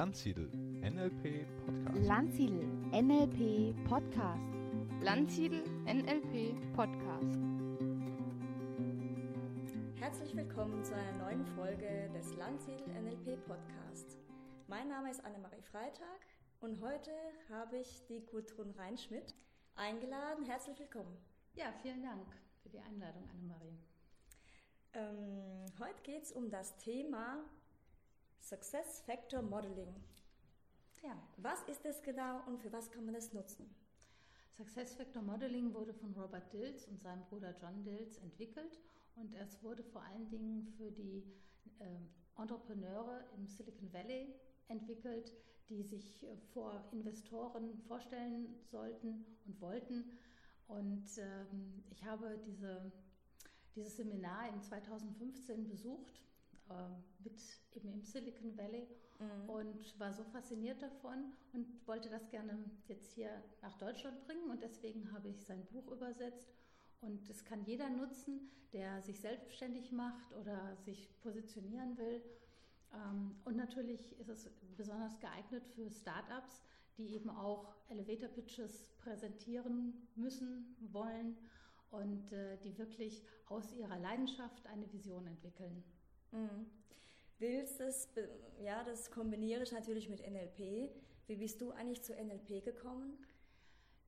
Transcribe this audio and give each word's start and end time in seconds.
Landsiedel 0.00 0.48
NLP 0.80 1.46
Podcast. 1.66 2.06
Landsiedel 2.06 2.66
NLP 2.90 3.74
Podcast. 3.86 4.50
Landsiedel 5.02 5.62
NLP 5.84 6.74
Podcast. 6.74 7.38
Herzlich 9.96 10.34
willkommen 10.34 10.82
zu 10.82 10.94
einer 10.94 11.12
neuen 11.18 11.44
Folge 11.48 12.08
des 12.14 12.34
Landsiedel 12.36 12.88
NLP 12.88 13.44
Podcast. 13.44 14.16
Mein 14.68 14.88
Name 14.88 15.10
ist 15.10 15.22
Annemarie 15.22 15.60
Freitag 15.70 16.20
und 16.60 16.80
heute 16.80 17.10
habe 17.50 17.76
ich 17.76 18.06
die 18.08 18.24
Gudrun 18.24 18.70
Reinschmidt 18.70 19.34
eingeladen. 19.74 20.46
Herzlich 20.46 20.78
willkommen. 20.78 21.14
Ja, 21.56 21.74
vielen 21.82 22.02
Dank 22.02 22.26
für 22.62 22.70
die 22.70 22.80
Einladung, 22.80 23.28
Annemarie. 23.34 23.78
Ähm, 24.94 25.66
heute 25.78 26.02
geht 26.04 26.22
es 26.22 26.32
um 26.32 26.48
das 26.48 26.78
Thema 26.78 27.44
Success 28.40 29.00
Factor 29.06 29.42
Modeling. 29.42 29.94
Ja. 31.02 31.16
Was 31.36 31.62
ist 31.68 31.84
das 31.84 32.02
genau 32.02 32.40
und 32.46 32.58
für 32.58 32.72
was 32.72 32.90
kann 32.90 33.04
man 33.04 33.14
das 33.14 33.32
nutzen? 33.32 33.72
Success 34.50 34.94
Factor 34.94 35.22
Modeling 35.22 35.72
wurde 35.72 35.94
von 35.94 36.12
Robert 36.14 36.52
Dills 36.52 36.86
und 36.86 37.00
seinem 37.00 37.24
Bruder 37.26 37.54
John 37.60 37.82
Dills 37.84 38.18
entwickelt 38.18 38.80
und 39.16 39.34
es 39.34 39.62
wurde 39.62 39.84
vor 39.84 40.02
allen 40.02 40.28
Dingen 40.28 40.66
für 40.76 40.90
die 40.90 41.24
äh, 41.78 42.40
Entrepreneure 42.40 43.24
im 43.36 43.46
Silicon 43.46 43.92
Valley 43.92 44.34
entwickelt, 44.68 45.32
die 45.68 45.82
sich 45.82 46.24
äh, 46.24 46.36
vor 46.52 46.88
Investoren 46.92 47.78
vorstellen 47.86 48.54
sollten 48.70 49.24
und 49.46 49.60
wollten. 49.60 50.18
Und 50.66 51.06
ähm, 51.18 51.84
ich 51.90 52.04
habe 52.04 52.38
diese, 52.46 52.92
dieses 53.74 53.96
Seminar 53.96 54.48
im 54.48 54.60
2015 54.60 55.68
besucht 55.68 56.20
mit 57.18 57.40
eben 57.72 57.92
im 57.92 58.02
Silicon 58.02 58.56
Valley 58.56 58.86
mhm. 59.18 59.50
und 59.50 59.98
war 60.00 60.12
so 60.12 60.24
fasziniert 60.24 60.80
davon 60.82 61.32
und 61.52 61.86
wollte 61.86 62.08
das 62.08 62.28
gerne 62.28 62.58
jetzt 62.88 63.12
hier 63.12 63.30
nach 63.62 63.76
Deutschland 63.78 64.24
bringen 64.26 64.50
und 64.50 64.62
deswegen 64.62 65.12
habe 65.12 65.28
ich 65.28 65.44
sein 65.44 65.64
Buch 65.66 65.90
übersetzt 65.90 66.48
und 67.00 67.28
es 67.28 67.44
kann 67.44 67.64
jeder 67.64 67.88
nutzen, 67.88 68.50
der 68.72 69.02
sich 69.02 69.20
selbstständig 69.20 69.90
macht 69.92 70.32
oder 70.34 70.76
sich 70.84 71.08
positionieren 71.20 71.96
will. 71.96 72.22
Ähm, 72.92 73.36
und 73.44 73.56
natürlich 73.56 74.18
ist 74.18 74.28
es 74.28 74.50
besonders 74.76 75.18
geeignet 75.18 75.64
für 75.74 75.90
Startups, 75.90 76.62
die 76.98 77.14
eben 77.14 77.30
auch 77.30 77.74
Elevator 77.88 78.28
Pitches 78.28 78.86
präsentieren 78.98 79.94
müssen, 80.14 80.76
wollen 80.92 81.36
und 81.90 82.32
äh, 82.32 82.58
die 82.58 82.76
wirklich 82.78 83.22
aus 83.46 83.72
ihrer 83.72 83.98
Leidenschaft 83.98 84.66
eine 84.66 84.92
Vision 84.92 85.26
entwickeln. 85.26 85.82
Mhm. 86.32 86.66
Willst 87.38 87.80
das, 87.80 88.08
ja, 88.60 88.84
das 88.84 89.10
kombiniere 89.10 89.62
ich 89.62 89.72
natürlich 89.72 90.08
mit 90.08 90.20
NLP. 90.20 90.90
Wie 91.26 91.36
bist 91.36 91.60
du 91.60 91.70
eigentlich 91.70 92.02
zu 92.02 92.12
NLP 92.12 92.64
gekommen? 92.64 93.18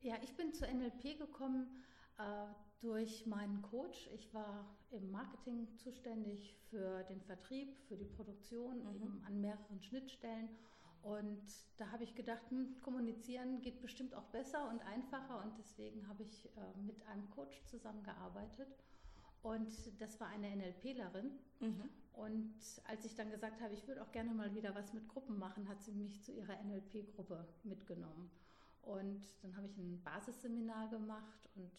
Ja, 0.03 0.17
ich 0.23 0.35
bin 0.35 0.53
zu 0.53 0.67
NLP 0.67 1.19
gekommen 1.19 1.83
äh, 2.19 2.23
durch 2.81 3.27
meinen 3.27 3.63
Coach. 3.63 4.09
Ich 4.13 4.35
war 4.35 4.77
im 4.91 5.11
Marketing 5.11 5.69
zuständig 5.79 6.57
für 6.69 7.05
den 7.05 7.23
Vertrieb, 7.23 7.77
für 7.89 7.97
die 7.97 8.05
Produktion, 8.05 8.85
mhm. 8.85 9.03
eben 9.03 9.25
an 9.27 9.41
mehreren 9.41 9.81
Schnittstellen. 9.81 10.49
Und 11.03 11.43
da 11.79 11.91
habe 11.91 12.05
ich 12.05 12.15
gedacht, 12.15 12.43
hm, 12.51 12.81
kommunizieren 12.81 13.61
geht 13.61 13.81
bestimmt 13.81 14.15
auch 14.15 14.27
besser 14.27 14.69
und 14.69 14.81
einfacher. 14.83 15.43
Und 15.43 15.57
deswegen 15.59 16.07
habe 16.09 16.23
ich 16.23 16.47
äh, 16.57 16.79
mit 16.81 17.05
einem 17.07 17.29
Coach 17.31 17.63
zusammengearbeitet. 17.65 18.69
Und 19.43 19.73
das 20.01 20.21
war 20.21 20.29
eine 20.29 20.55
NLPlerin. 20.55 21.33
Mhm. 21.61 21.89
Und 22.13 22.55
als 22.85 23.05
ich 23.05 23.15
dann 23.15 23.31
gesagt 23.31 23.61
habe, 23.61 23.75
ich 23.75 23.87
würde 23.89 24.03
auch 24.03 24.13
gerne 24.13 24.33
mal 24.33 24.55
wieder 24.55 24.75
was 24.75 24.93
mit 24.93 25.09
Gruppen 25.09 25.39
machen, 25.39 25.69
hat 25.69 25.83
sie 25.83 25.93
mich 25.93 26.23
zu 26.23 26.33
ihrer 26.33 26.63
NLP-Gruppe 26.63 27.47
mitgenommen. 27.65 28.31
Und 28.83 29.23
dann 29.43 29.57
habe 29.57 29.67
ich 29.67 29.77
ein 29.79 30.03
Basisseminar 30.03 30.91
gemacht 30.91 31.49
und 31.55 31.71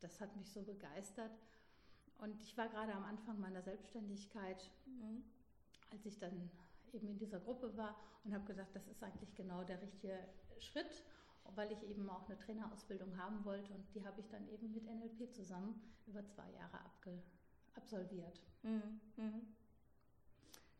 das 0.00 0.20
hat 0.20 0.34
mich 0.36 0.50
so 0.50 0.62
begeistert. 0.62 1.32
Und 2.18 2.40
ich 2.42 2.56
war 2.56 2.68
gerade 2.68 2.94
am 2.94 3.04
Anfang 3.04 3.38
meiner 3.38 3.62
Selbstständigkeit, 3.62 4.70
mhm. 4.86 5.22
als 5.90 6.06
ich 6.06 6.18
dann 6.18 6.50
eben 6.92 7.08
in 7.08 7.18
dieser 7.18 7.40
Gruppe 7.40 7.76
war 7.76 7.96
und 8.24 8.32
habe 8.32 8.44
gedacht, 8.46 8.70
das 8.72 8.86
ist 8.88 9.02
eigentlich 9.02 9.34
genau 9.34 9.64
der 9.64 9.82
richtige 9.82 10.18
Schritt, 10.58 11.02
weil 11.54 11.72
ich 11.72 11.82
eben 11.82 12.08
auch 12.10 12.26
eine 12.28 12.38
Trainerausbildung 12.38 13.16
haben 13.16 13.44
wollte 13.44 13.72
und 13.72 13.84
die 13.94 14.04
habe 14.04 14.20
ich 14.20 14.28
dann 14.28 14.48
eben 14.48 14.72
mit 14.72 14.84
NLP 14.84 15.32
zusammen 15.32 15.80
über 16.06 16.26
zwei 16.26 16.50
Jahre 16.52 16.78
absolviert. 17.74 18.42
Mhm. 18.62 19.00
Mhm. 19.16 19.46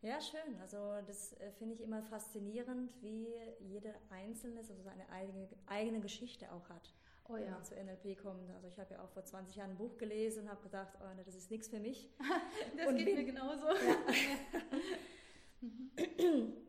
Ja, 0.01 0.21
schön. 0.21 0.55
Also 0.61 1.01
das 1.05 1.33
äh, 1.33 1.51
finde 1.53 1.73
ich 1.73 1.81
immer 1.81 2.03
faszinierend, 2.03 2.93
wie 3.01 3.27
jeder 3.59 3.95
Einzelne 4.09 4.59
also 4.59 4.73
seine 4.83 5.09
eigene, 5.09 5.47
eigene 5.65 5.99
Geschichte 6.01 6.51
auch 6.51 6.69
hat, 6.69 6.93
oh, 7.27 7.33
wenn 7.33 7.45
ja. 7.45 7.51
man 7.51 7.63
zu 7.63 7.73
NLP 7.75 8.21
kommt. 8.21 8.49
Also 8.51 8.67
ich 8.67 8.79
habe 8.79 8.93
ja 8.93 9.03
auch 9.03 9.09
vor 9.09 9.25
20 9.25 9.55
Jahren 9.55 9.71
ein 9.71 9.77
Buch 9.77 9.97
gelesen 9.97 10.43
und 10.43 10.49
habe 10.49 10.61
gedacht, 10.61 10.93
oh, 11.01 11.15
ne, 11.15 11.23
das 11.25 11.35
ist 11.35 11.49
nichts 11.49 11.67
für 11.67 11.79
mich. 11.79 12.09
das 12.77 12.87
und 12.87 12.97
geht 12.97 13.05
bin, 13.05 13.15
mir 13.15 13.25
genauso. 13.25 13.65
Ja. 13.67 13.97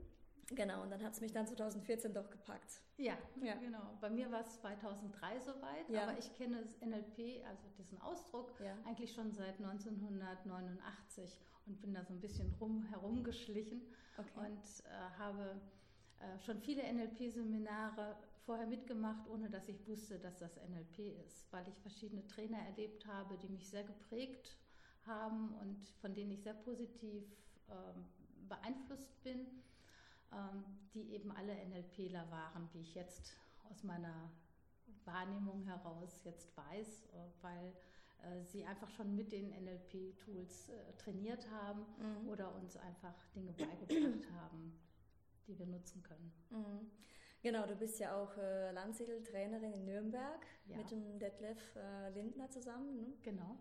Genau, 0.50 0.82
und 0.82 0.90
dann 0.90 1.02
hat 1.02 1.12
es 1.12 1.20
mich 1.20 1.32
dann 1.32 1.46
2014 1.46 2.14
doch 2.14 2.30
gepackt. 2.30 2.80
Ja, 2.96 3.18
ja. 3.42 3.54
genau. 3.56 3.98
Bei 4.00 4.08
mir 4.08 4.30
war 4.32 4.40
es 4.40 4.60
2003 4.60 5.40
soweit, 5.40 5.88
ja. 5.90 6.04
aber 6.04 6.18
ich 6.18 6.32
kenne 6.34 6.62
das 6.62 6.80
NLP, 6.80 7.44
also 7.46 7.68
diesen 7.76 8.00
Ausdruck, 8.00 8.54
ja. 8.60 8.74
eigentlich 8.86 9.12
schon 9.12 9.32
seit 9.32 9.58
1989 9.58 11.38
und 11.66 11.80
bin 11.80 11.92
da 11.92 12.02
so 12.02 12.14
ein 12.14 12.20
bisschen 12.20 12.54
rum, 12.60 12.82
herumgeschlichen 12.84 13.82
okay. 14.16 14.30
und 14.36 14.62
äh, 14.86 15.18
habe 15.18 15.60
äh, 16.20 16.38
schon 16.40 16.60
viele 16.60 16.82
NLP-Seminare 16.82 18.16
vorher 18.46 18.66
mitgemacht, 18.66 19.28
ohne 19.28 19.50
dass 19.50 19.68
ich 19.68 19.86
wusste, 19.86 20.18
dass 20.18 20.38
das 20.38 20.56
NLP 20.56 21.20
ist, 21.26 21.52
weil 21.52 21.68
ich 21.68 21.78
verschiedene 21.80 22.26
Trainer 22.26 22.58
erlebt 22.58 23.06
habe, 23.06 23.36
die 23.36 23.48
mich 23.48 23.68
sehr 23.68 23.84
geprägt 23.84 24.56
haben 25.04 25.54
und 25.60 25.86
von 26.00 26.14
denen 26.14 26.30
ich 26.30 26.42
sehr 26.42 26.54
positiv 26.54 27.24
äh, 27.68 27.72
beeinflusst 28.48 29.22
bin 29.22 29.46
die 30.94 31.12
eben 31.12 31.30
alle 31.32 31.54
NLPler 31.54 32.30
waren, 32.30 32.68
wie 32.72 32.80
ich 32.80 32.94
jetzt 32.94 33.36
aus 33.70 33.82
meiner 33.82 34.30
Wahrnehmung 35.04 35.62
heraus 35.62 36.22
jetzt 36.24 36.56
weiß, 36.56 37.06
äh, 37.06 37.42
weil 37.42 37.72
äh, 38.22 38.44
sie 38.44 38.64
einfach 38.64 38.90
schon 38.90 39.14
mit 39.14 39.32
den 39.32 39.50
NLP-Tools 39.50 40.70
äh, 40.70 40.92
trainiert 40.96 41.50
haben 41.50 41.86
mhm. 41.98 42.28
oder 42.28 42.54
uns 42.54 42.76
einfach 42.76 43.14
Dinge 43.34 43.52
beigebracht 43.52 44.30
haben, 44.40 44.78
die 45.46 45.58
wir 45.58 45.66
nutzen 45.66 46.02
können. 46.02 46.32
Mhm. 46.50 46.90
Genau, 47.40 47.66
du 47.66 47.76
bist 47.76 48.00
ja 48.00 48.16
auch 48.16 48.36
äh, 48.36 48.72
Landsiedel-Trainerin 48.72 49.72
in 49.72 49.84
Nürnberg 49.84 50.44
ja. 50.66 50.76
mit 50.76 50.90
dem 50.90 51.18
Detlef 51.18 51.76
äh, 51.76 52.10
Lindner 52.10 52.50
zusammen. 52.50 52.96
Ne? 52.96 53.12
Genau. 53.22 53.56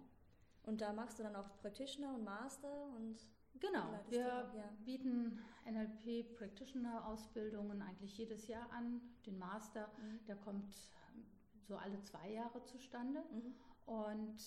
Und 0.64 0.82
da 0.82 0.92
machst 0.94 1.20
du 1.20 1.24
dann 1.24 1.36
auch 1.36 1.56
Practitioner 1.58 2.16
und 2.16 2.24
Master 2.24 2.88
und 2.98 3.20
Genau, 3.60 4.00
wir 4.10 4.20
ja. 4.56 4.70
bieten 4.86 5.40
NLP 5.66 6.36
Practitioner 6.38 7.06
Ausbildungen 7.08 7.82
eigentlich 7.82 8.18
jedes 8.18 8.48
Jahr 8.48 8.72
an. 8.72 9.02
Den 9.26 9.38
Master, 9.38 9.90
mhm. 9.98 10.26
der 10.26 10.36
kommt 10.38 10.74
so 11.68 11.76
alle 11.76 12.00
zwei 12.02 12.32
Jahre 12.32 12.64
zustande. 12.64 13.24
Mhm. 13.32 13.56
Und 13.86 14.38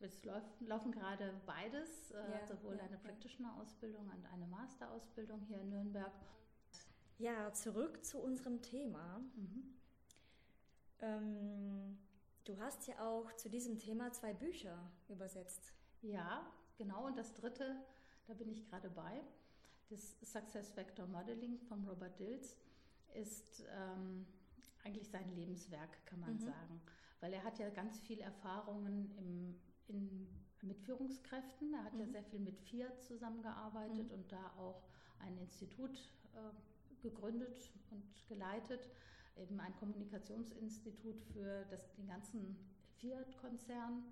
es 0.00 0.24
läuft, 0.24 0.60
laufen 0.60 0.92
gerade 0.92 1.32
beides, 1.46 2.10
äh, 2.10 2.32
ja, 2.32 2.46
sowohl 2.46 2.76
ja, 2.76 2.84
eine 2.84 2.98
Practitioner-Ausbildung 2.98 4.08
und 4.08 4.26
eine 4.26 4.46
Master-Ausbildung 4.46 5.40
hier 5.42 5.60
in 5.60 5.70
Nürnberg. 5.70 6.12
Ja, 7.18 7.52
zurück 7.52 8.04
zu 8.04 8.18
unserem 8.18 8.60
Thema. 8.60 9.18
Mhm. 9.36 9.74
Ähm, 11.00 11.98
du 12.44 12.58
hast 12.58 12.86
ja 12.88 12.98
auch 13.00 13.32
zu 13.36 13.48
diesem 13.48 13.78
Thema 13.78 14.12
zwei 14.12 14.34
Bücher 14.34 14.78
übersetzt. 15.08 15.72
Ja, 16.02 16.46
genau. 16.76 17.06
Und 17.06 17.16
das 17.16 17.32
dritte 17.34 17.76
da 18.26 18.34
bin 18.34 18.48
ich 18.50 18.64
gerade 18.68 18.90
bei. 18.90 19.22
Das 19.88 20.16
Success 20.22 20.76
Vector 20.76 21.06
Modeling 21.06 21.58
von 21.68 21.84
Robert 21.86 22.18
Dills 22.18 22.56
ist 23.14 23.64
ähm, 23.74 24.26
eigentlich 24.84 25.08
sein 25.08 25.34
Lebenswerk, 25.34 26.06
kann 26.06 26.20
man 26.20 26.34
mhm. 26.34 26.40
sagen. 26.40 26.80
Weil 27.20 27.32
er 27.32 27.44
hat 27.44 27.58
ja 27.58 27.68
ganz 27.70 28.00
viel 28.00 28.20
Erfahrungen 28.20 29.10
im, 29.18 29.60
in, 29.88 30.28
mit 30.62 30.80
Führungskräften. 30.80 31.74
Er 31.74 31.84
hat 31.84 31.94
mhm. 31.94 32.00
ja 32.00 32.06
sehr 32.06 32.24
viel 32.24 32.40
mit 32.40 32.58
FIAT 32.58 33.02
zusammengearbeitet 33.02 34.08
mhm. 34.08 34.14
und 34.14 34.32
da 34.32 34.52
auch 34.58 34.82
ein 35.18 35.36
Institut 35.38 35.98
äh, 36.34 37.02
gegründet 37.02 37.70
und 37.90 38.04
geleitet, 38.28 38.90
eben 39.36 39.58
ein 39.60 39.74
Kommunikationsinstitut 39.76 41.20
für 41.32 41.64
das, 41.70 41.92
den 41.94 42.06
ganzen 42.06 42.56
Fiat-Konzern. 42.98 44.04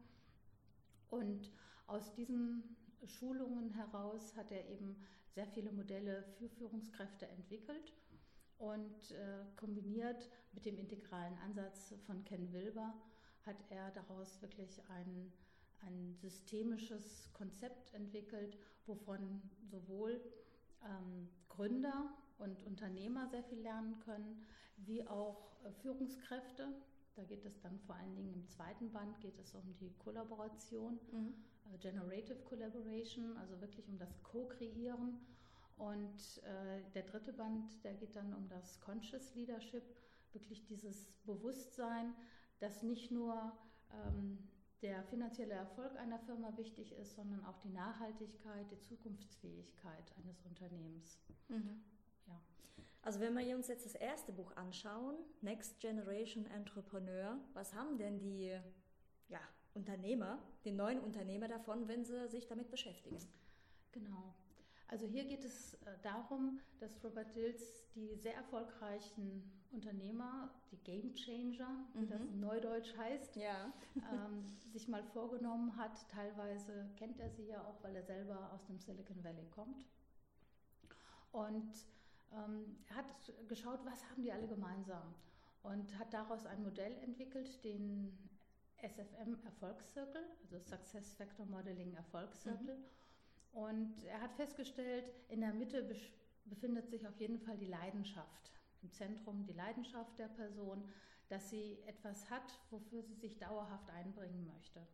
Und 1.11 1.51
aus 1.87 2.15
diesem 2.15 2.63
Schulungen 3.07 3.71
heraus 3.71 4.37
hat 4.37 4.51
er 4.51 4.69
eben 4.69 4.97
sehr 5.35 5.47
viele 5.47 5.73
Modelle 5.73 6.25
für 6.39 6.49
Führungskräfte 6.49 7.29
entwickelt 7.29 7.93
und 8.59 9.13
äh, 9.13 9.45
kombiniert 9.57 10.29
mit 10.53 10.67
dem 10.67 10.79
integralen 10.79 11.37
Ansatz 11.45 11.95
von 12.07 12.25
Ken 12.25 12.53
Wilber 12.53 12.95
hat 13.45 13.57
er 13.71 13.91
daraus 13.93 14.43
wirklich 14.43 14.81
ein, 14.89 15.33
ein 15.81 16.15
systemisches 16.17 17.33
Konzept 17.33 17.95
entwickelt, 17.95 18.59
wovon 18.87 19.43
sowohl 19.71 20.21
ähm, 20.85 21.29
Gründer 21.49 22.13
und 22.39 22.63
Unternehmer 22.65 23.29
sehr 23.29 23.43
viel 23.45 23.61
lernen 23.61 23.99
können, 24.01 24.45
wie 24.77 25.07
auch 25.07 25.57
äh, 25.65 25.73
Führungskräfte. 25.73 26.69
Da 27.15 27.25
geht 27.25 27.45
es 27.45 27.61
dann 27.61 27.79
vor 27.81 27.97
allen 27.97 28.15
Dingen 28.15 28.33
im 28.35 28.47
zweiten 28.49 28.93
Band 28.93 29.21
geht 29.21 29.39
es 29.39 29.55
um 29.55 29.75
die 29.81 29.93
Kollaboration, 29.99 30.99
mhm. 31.11 31.35
Äh, 31.73 31.79
Generative 31.79 32.39
Collaboration, 32.45 33.37
also 33.37 33.61
wirklich 33.61 33.89
um 33.89 33.99
das 33.99 34.23
Co-Kreieren. 34.23 35.21
Und 35.77 36.43
äh, 36.43 36.83
der 36.95 37.03
dritte 37.03 37.33
Band, 37.33 37.85
der 37.85 37.95
geht 37.95 38.17
dann 38.17 38.35
um 38.35 38.49
das 38.49 38.81
Conscious 38.81 39.35
Leadership, 39.35 39.85
wirklich 40.33 40.65
dieses 40.67 41.07
Bewusstsein, 41.25 42.15
dass 42.59 42.83
nicht 42.83 43.11
nur 43.11 43.53
ähm, 43.93 44.39
der 44.83 45.03
finanzielle 45.05 45.55
Erfolg 45.55 45.97
einer 45.97 46.19
Firma 46.21 46.57
wichtig 46.57 46.93
ist, 46.93 47.15
sondern 47.15 47.45
auch 47.45 47.59
die 47.59 47.71
Nachhaltigkeit, 47.71 48.71
die 48.71 48.81
Zukunftsfähigkeit 48.81 50.13
eines 50.19 50.41
Unternehmens. 50.43 51.19
Mhm. 51.49 51.83
Ja. 52.27 52.41
Also 53.03 53.21
wenn 53.21 53.37
wir 53.37 53.57
uns 53.57 53.69
jetzt 53.69 53.87
das 53.87 53.95
erste 53.95 54.33
Buch 54.33 54.55
anschauen, 54.57 55.17
Next 55.41 55.81
Generation 55.81 56.47
Entrepreneur, 56.47 57.39
was 57.55 57.75
haben 57.75 57.99
denn 57.99 58.19
die 58.19 58.57
ja, 59.29 59.41
Unternehmer, 59.75 60.39
die 60.65 60.73
neuen 60.73 61.01
Unternehmer 61.01 61.49
davon, 61.49 61.89
wenn 61.89 62.05
sie 62.05 62.29
sich 62.29 62.47
damit 62.47 62.71
beschäftigen? 62.71 63.19
Genau. 63.93 64.35
Also 64.89 65.07
hier 65.07 65.25
geht 65.25 65.45
es 65.45 65.75
äh, 65.75 65.99
darum, 66.03 66.61
dass 66.81 67.03
Robert 67.05 67.35
Dills 67.37 67.91
die 67.95 68.17
sehr 68.17 68.35
erfolgreichen 68.35 69.43
Unternehmer, 69.71 70.51
die 70.71 70.79
Game 70.79 71.15
Changer, 71.15 71.87
wie 71.93 72.07
mhm. 72.07 72.09
das 72.09 72.23
Neudeutsch 72.31 72.97
heißt, 72.97 73.37
ja. 73.37 73.71
ähm, 73.97 74.45
sich 74.73 74.89
mal 74.89 75.03
vorgenommen 75.03 75.77
hat. 75.77 76.09
Teilweise 76.09 76.89
kennt 76.97 77.21
er 77.21 77.31
sie 77.31 77.47
ja 77.47 77.63
auch, 77.65 77.83
weil 77.83 77.95
er 77.97 78.03
selber 78.03 78.51
aus 78.53 78.65
dem 78.67 78.79
Silicon 78.79 79.23
Valley 79.23 79.47
kommt. 79.51 79.85
Und 81.33 81.71
ähm, 82.33 82.79
er 82.89 82.97
hat 82.97 83.33
geschaut, 83.47 83.81
was 83.85 84.03
haben 84.11 84.23
die 84.23 84.33
alle 84.33 84.49
gemeinsam 84.49 85.15
und 85.63 85.99
hat 85.99 86.13
daraus 86.15 86.47
ein 86.47 86.63
Modell 86.63 86.97
entwickelt, 87.03 87.63
den 87.65 88.17
SFM 88.83 89.37
Erfolgszirkel, 89.45 90.23
also 90.43 90.59
Success 90.61 91.15
Factor 91.15 91.47
Modeling 91.47 91.95
Erfolgszirkel. 91.95 92.77
Mhm. 92.77 92.85
Und 93.53 94.05
er 94.05 94.21
hat 94.21 94.35
festgestellt, 94.35 95.11
in 95.29 95.41
der 95.41 95.53
Mitte 95.53 95.83
befindet 96.45 96.89
sich 96.91 97.07
auf 97.07 97.19
jeden 97.19 97.41
Fall 97.41 97.57
die 97.57 97.67
Leidenschaft. 97.67 98.53
Im 98.83 98.93
Zentrum 98.93 99.45
die 99.45 99.53
Leidenschaft 99.53 100.19
der 100.19 100.29
Person, 100.29 100.89
dass 101.29 101.51
sie 101.51 101.79
etwas 101.87 102.31
hat, 102.31 102.59
wofür 102.71 103.03
sie 103.03 103.15
sich 103.15 103.39
dauerhaft 103.39 103.91
einbringen 103.91 104.47
möchte. 104.47 104.87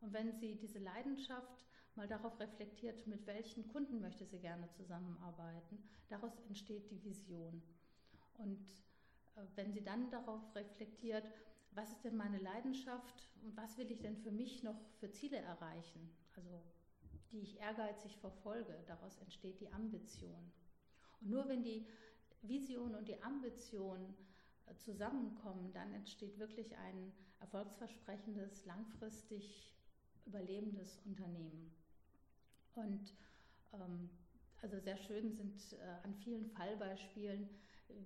Und 0.00 0.12
wenn 0.12 0.32
sie 0.32 0.56
diese 0.56 0.78
Leidenschaft 0.78 1.64
mal 1.94 2.08
darauf 2.08 2.38
reflektiert, 2.40 3.06
mit 3.06 3.26
welchen 3.26 3.68
Kunden 3.68 4.00
möchte 4.00 4.26
sie 4.26 4.38
gerne 4.38 4.68
zusammenarbeiten, 4.70 5.82
daraus 6.08 6.38
entsteht 6.48 6.90
die 6.90 7.02
Vision. 7.04 7.62
Und 8.38 8.60
äh, 9.36 9.40
wenn 9.56 9.72
sie 9.72 9.82
dann 9.82 10.10
darauf 10.10 10.54
reflektiert, 10.54 11.24
was 11.74 11.90
ist 11.90 12.04
denn 12.04 12.16
meine 12.16 12.38
Leidenschaft 12.38 13.28
und 13.42 13.56
was 13.56 13.78
will 13.78 13.90
ich 13.90 14.00
denn 14.00 14.16
für 14.16 14.30
mich 14.30 14.62
noch 14.62 14.78
für 14.98 15.10
Ziele 15.10 15.38
erreichen, 15.38 16.10
also 16.36 16.62
die 17.30 17.40
ich 17.40 17.58
ehrgeizig 17.58 18.16
verfolge. 18.18 18.76
Daraus 18.86 19.18
entsteht 19.18 19.60
die 19.60 19.72
Ambition. 19.72 20.52
Und 21.20 21.30
nur 21.30 21.48
wenn 21.48 21.62
die 21.62 21.86
Vision 22.42 22.94
und 22.94 23.08
die 23.08 23.22
Ambition 23.22 24.14
äh, 24.66 24.74
zusammenkommen, 24.76 25.72
dann 25.72 25.92
entsteht 25.92 26.38
wirklich 26.38 26.76
ein 26.76 27.12
erfolgsversprechendes, 27.40 28.66
langfristig 28.66 29.72
überlebendes 30.26 31.00
Unternehmen. 31.04 31.74
Und 32.74 33.14
ähm, 33.72 34.10
also 34.60 34.78
sehr 34.78 34.96
schön 34.96 35.32
sind 35.32 35.72
äh, 35.72 36.04
an 36.04 36.14
vielen 36.14 36.46
Fallbeispielen, 36.46 37.48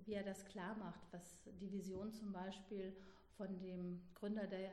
wie 0.05 0.13
er 0.13 0.23
das 0.23 0.45
klar 0.45 0.75
macht, 0.75 1.01
was 1.11 1.37
die 1.61 1.71
Vision 1.71 2.11
zum 2.13 2.31
Beispiel 2.33 2.95
von 3.37 3.59
dem 3.59 4.01
Gründer 4.15 4.47
der 4.47 4.71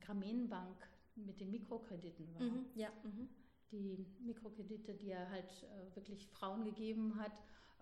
Grameenbank 0.00 0.88
mit 1.14 1.40
den 1.40 1.50
Mikrokrediten 1.50 2.34
war. 2.34 2.42
Mhm, 2.42 2.66
ja, 2.74 2.88
mhm 3.02 3.28
die 3.70 4.06
Mikrokredite, 4.20 4.94
die 4.94 5.10
er 5.10 5.30
halt 5.30 5.50
äh, 5.62 5.94
wirklich 5.94 6.26
Frauen 6.28 6.64
gegeben 6.64 7.16
hat, 7.20 7.32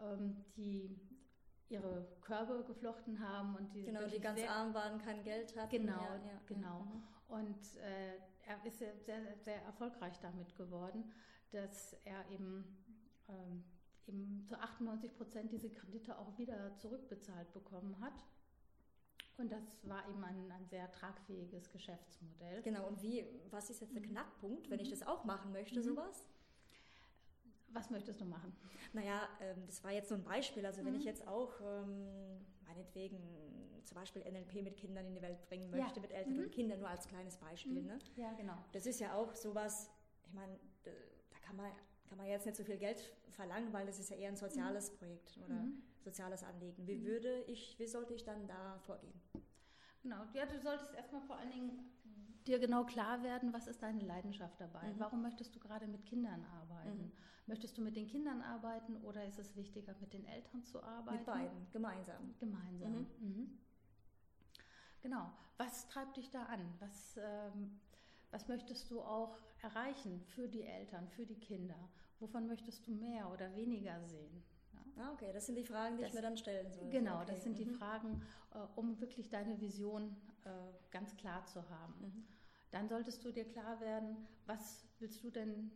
ähm, 0.01 0.45
die 0.57 0.99
ihre 1.69 2.07
Körbe 2.23 2.65
geflochten 2.67 3.21
haben 3.21 3.55
und 3.57 3.75
die 3.75 3.85
genau 3.85 4.07
die 4.07 4.21
ganz 4.21 4.41
arm 4.43 4.73
waren, 4.73 4.99
kein 4.99 5.23
Geld 5.23 5.55
hatten. 5.57 5.71
Genau, 5.71 6.03
ja, 6.03 6.17
ja, 6.17 6.41
genau. 6.47 6.81
Mhm. 6.81 7.03
Und 7.29 7.77
äh, 7.77 8.17
er 8.47 8.65
ist 8.65 8.79
sehr, 8.79 8.97
sehr, 9.05 9.37
sehr 9.39 9.63
erfolgreich 9.63 10.19
damit 10.21 10.57
geworden, 10.57 11.13
dass 11.51 11.95
er 12.05 12.29
eben 12.31 12.65
ähm, 13.29 13.65
eben 14.07 14.43
zu 14.47 14.59
98 14.59 15.15
Prozent 15.15 15.53
diese 15.53 15.71
Kredite 15.71 16.19
auch 16.19 16.39
wieder 16.39 16.75
zurückbezahlt 16.79 17.53
bekommen 17.53 18.01
hat 18.01 18.25
und 19.39 19.53
das 19.53 19.89
war 19.89 20.09
eben 20.09 20.23
ein, 20.25 20.51
ein 20.51 20.67
sehr 20.67 20.91
tragfähiges 20.91 21.71
Geschäftsmodell. 21.71 22.61
Genau, 22.63 22.87
und 22.89 23.01
wie, 23.03 23.25
was 23.51 23.71
ist 23.71 23.81
jetzt 23.81 23.95
der 23.95 24.03
mhm. 24.03 24.11
Knackpunkt, 24.11 24.69
wenn 24.71 24.81
ich 24.81 24.91
das 24.91 25.07
auch 25.07 25.25
machen 25.25 25.53
möchte, 25.53 25.79
mhm. 25.79 25.85
sowas? 25.85 26.25
Was 27.71 27.91
möchtest 27.91 28.21
du 28.21 28.25
machen? 28.25 28.53
Naja, 28.93 29.29
ähm, 29.41 29.65
das 29.67 29.85
war 29.85 29.93
jetzt 29.93 30.09
so 30.09 30.15
ein 30.15 30.25
Beispiel. 30.25 30.65
Also, 30.67 30.85
wenn 30.85 30.95
ich 30.95 31.03
mhm. 31.03 31.09
jetzt 31.09 31.29
auch 31.29 31.53
ähm, 31.61 32.45
meinetwegen 32.67 33.19
zum 33.85 33.95
Beispiel 33.95 34.23
NLP 34.23 34.63
mit 34.63 34.77
Kindern 34.77 35.07
in 35.07 35.15
die 35.15 35.23
Welt 35.23 35.41
bringen 35.49 35.71
möchte, 35.71 35.97
ja. 35.97 36.03
mit 36.03 36.13
älteren 36.13 36.47
mhm. 36.47 36.51
Kindern, 36.51 36.81
nur 36.81 36.89
als 36.89 37.07
kleines 37.07 37.37
Beispiel. 37.37 37.83
Mhm. 37.83 37.87
Ne? 37.87 37.99
Ja, 38.17 38.33
genau. 38.33 38.57
Das 38.73 38.87
ist 38.87 39.01
ja 39.01 39.15
auch 39.15 39.35
sowas, 39.35 39.91
ich 40.27 40.33
meine, 40.35 40.59
da 40.85 41.39
kann 41.43 41.57
man, 41.57 41.71
kann 42.09 42.19
man 42.19 42.27
jetzt 42.27 42.45
nicht 42.45 42.57
so 42.57 42.65
viel 42.65 42.77
Geld 42.77 43.01
verlangen, 43.31 43.73
weil 43.73 43.87
das 43.87 43.99
ist 43.99 44.11
ja 44.11 44.17
eher 44.17 44.29
ein 44.29 44.37
soziales 44.37 44.91
Projekt 44.91 45.39
oder 45.45 45.65
soziales 46.03 46.43
Anliegen. 46.43 46.87
Wie 46.87 47.05
würde 47.05 47.43
ich, 47.45 47.79
wie 47.79 47.87
sollte 47.87 48.15
ich 48.15 48.25
dann 48.25 48.47
da 48.47 48.79
vorgehen? 48.81 49.21
Genau, 50.03 50.25
ja, 50.33 50.47
du 50.47 50.59
solltest 50.61 50.95
erstmal 50.95 51.23
vor 51.23 51.37
allen 51.37 51.51
Dingen 51.51 51.99
dir 52.47 52.59
genau 52.59 52.85
klar 52.85 53.23
werden, 53.23 53.53
was 53.53 53.67
ist 53.67 53.83
deine 53.83 54.01
Leidenschaft 54.01 54.61
dabei? 54.61 54.93
Mhm. 54.93 54.99
Warum 54.99 55.23
möchtest 55.23 55.55
du 55.55 55.61
gerade 55.61 55.87
mit 55.87 56.05
Kindern 56.07 56.45
arbeiten? 56.45 57.03
Mhm. 57.03 57.13
Möchtest 57.47 57.77
du 57.79 57.83
mit 57.83 57.97
den 57.97 58.07
Kindern 58.07 58.43
arbeiten 58.43 58.97
oder 58.99 59.25
ist 59.25 59.39
es 59.39 59.57
wichtiger, 59.57 59.95
mit 60.01 60.13
den 60.13 60.25
Eltern 60.25 60.65
zu 60.65 60.83
arbeiten? 60.83 61.19
Mit 61.19 61.27
beiden, 61.27 61.71
gemeinsam. 61.73 62.35
Gemeinsam. 62.39 62.93
Mhm. 62.93 63.07
mhm. 63.21 63.59
Genau. 65.01 65.31
Was 65.59 65.89
treibt 65.89 66.17
dich 66.17 66.31
da 66.31 66.45
an? 66.45 66.75
Was, 66.79 67.17
ähm, 67.17 67.81
was 68.31 68.49
möchtest 68.49 68.91
du 68.91 69.01
auch 69.01 69.39
erreichen 69.63 70.21
für 70.21 70.49
die 70.49 70.63
Eltern, 70.63 71.09
für 71.09 71.27
die 71.27 71.39
Kinder? 71.39 71.89
Wovon 72.21 72.47
möchtest 72.47 72.87
du 72.87 72.93
mehr 72.93 73.31
oder 73.31 73.55
weniger 73.55 74.01
sehen? 74.05 74.45
Ah, 74.99 75.13
okay, 75.13 75.31
das 75.33 75.47
sind 75.47 75.57
die 75.57 75.65
Fragen, 75.65 75.97
die 75.97 76.03
das, 76.03 76.11
ich 76.11 76.15
mir 76.15 76.23
dann 76.23 76.37
stellen 76.37 76.71
soll. 76.73 76.91
Genau, 76.91 77.23
okay. 77.23 77.33
das 77.33 77.43
sind 77.43 77.59
die 77.59 77.67
mhm. 77.67 77.75
Fragen, 77.75 78.23
äh, 78.55 78.59
um 78.77 79.01
wirklich 79.01 79.29
deine 79.29 79.61
Vision 79.61 80.17
äh, 80.45 80.51
ganz 80.91 81.17
klar 81.17 81.45
zu 81.47 81.69
haben. 81.71 81.95
Mhm. 82.01 82.25
Dann 82.71 82.89
solltest 82.89 83.25
du 83.25 83.33
dir 83.33 83.45
klar 83.45 83.81
werden, 83.81 84.27
was 84.47 84.87
willst 84.99 85.23
du 85.23 85.31
denn 85.31 85.71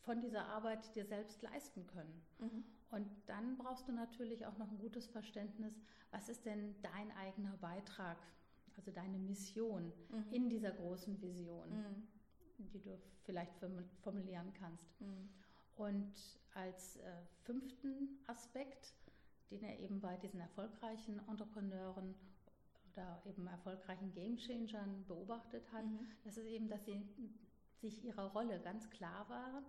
von 0.00 0.20
dieser 0.20 0.46
Arbeit 0.46 0.94
dir 0.94 1.06
selbst 1.06 1.40
leisten 1.42 1.86
können. 1.86 2.22
Mhm. 2.38 2.64
Und 2.90 3.08
dann 3.26 3.56
brauchst 3.56 3.88
du 3.88 3.92
natürlich 3.92 4.46
auch 4.46 4.58
noch 4.58 4.70
ein 4.70 4.78
gutes 4.78 5.06
Verständnis, 5.06 5.80
was 6.10 6.28
ist 6.28 6.44
denn 6.44 6.74
dein 6.82 7.10
eigener 7.16 7.56
Beitrag, 7.56 8.18
also 8.76 8.90
deine 8.90 9.18
Mission 9.18 9.92
mhm. 10.10 10.24
in 10.30 10.48
dieser 10.50 10.72
großen 10.72 11.20
Vision, 11.22 11.70
mhm. 11.70 12.08
die 12.58 12.80
du 12.80 13.00
vielleicht 13.22 13.54
formulieren 14.02 14.52
kannst. 14.52 14.94
Und 15.76 16.12
als 16.54 16.96
äh, 16.96 17.10
fünften 17.42 18.20
Aspekt, 18.26 18.94
den 19.50 19.62
er 19.62 19.78
eben 19.80 20.00
bei 20.00 20.16
diesen 20.16 20.40
erfolgreichen 20.40 21.20
Entrepreneuren 21.28 22.14
oder 22.92 23.20
eben 23.24 23.46
erfolgreichen 23.46 24.12
Gamechangern 24.12 25.04
beobachtet 25.06 25.70
hat, 25.72 25.84
mhm. 25.84 26.06
das 26.24 26.36
ist 26.36 26.46
eben, 26.46 26.68
dass 26.68 26.84
sie 26.84 27.02
sich 27.80 28.04
ihrer 28.04 28.32
Rolle 28.32 28.60
ganz 28.60 28.88
klar 28.90 29.28
waren, 29.28 29.64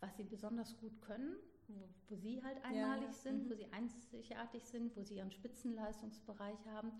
was 0.00 0.16
sie 0.16 0.24
besonders 0.24 0.76
gut 0.78 1.00
können, 1.02 1.36
wo, 1.68 1.88
wo 2.08 2.16
sie 2.16 2.42
halt 2.42 2.64
einmalig 2.64 3.08
ja. 3.08 3.12
sind, 3.12 3.44
mhm. 3.44 3.50
wo 3.50 3.54
sie 3.54 3.70
einzigartig 3.72 4.64
sind, 4.66 4.96
wo 4.96 5.02
sie 5.02 5.16
ihren 5.16 5.30
Spitzenleistungsbereich 5.30 6.66
haben 6.66 6.90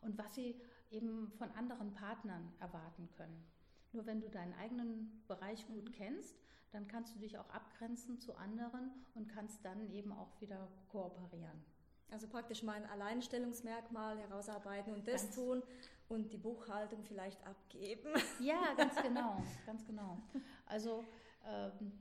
und 0.00 0.18
was 0.18 0.34
sie 0.34 0.60
eben 0.90 1.30
von 1.32 1.50
anderen 1.52 1.92
Partnern 1.92 2.52
erwarten 2.60 3.08
können. 3.16 3.44
Nur 3.92 4.06
wenn 4.06 4.20
du 4.20 4.28
deinen 4.28 4.54
eigenen 4.54 5.22
Bereich 5.26 5.66
gut 5.66 5.92
kennst, 5.92 6.36
dann 6.72 6.86
kannst 6.86 7.14
du 7.14 7.18
dich 7.18 7.38
auch 7.38 7.48
abgrenzen 7.50 8.18
zu 8.18 8.34
anderen 8.34 8.90
und 9.14 9.28
kannst 9.28 9.64
dann 9.64 9.90
eben 9.90 10.12
auch 10.12 10.40
wieder 10.40 10.68
kooperieren. 10.88 11.64
Also 12.10 12.28
praktisch 12.28 12.62
mein 12.62 12.84
Alleinstellungsmerkmal 12.86 14.18
herausarbeiten 14.18 14.92
und 14.92 15.08
das 15.08 15.22
ganz 15.22 15.34
tun 15.34 15.62
und 16.08 16.32
die 16.32 16.36
Buchhaltung 16.36 17.02
vielleicht 17.02 17.44
abgeben. 17.46 18.10
Ja, 18.40 18.74
ganz 18.76 18.94
genau, 19.02 19.42
ganz 19.64 19.84
genau. 19.86 20.22
Also, 20.66 21.04
ähm, 21.44 21.92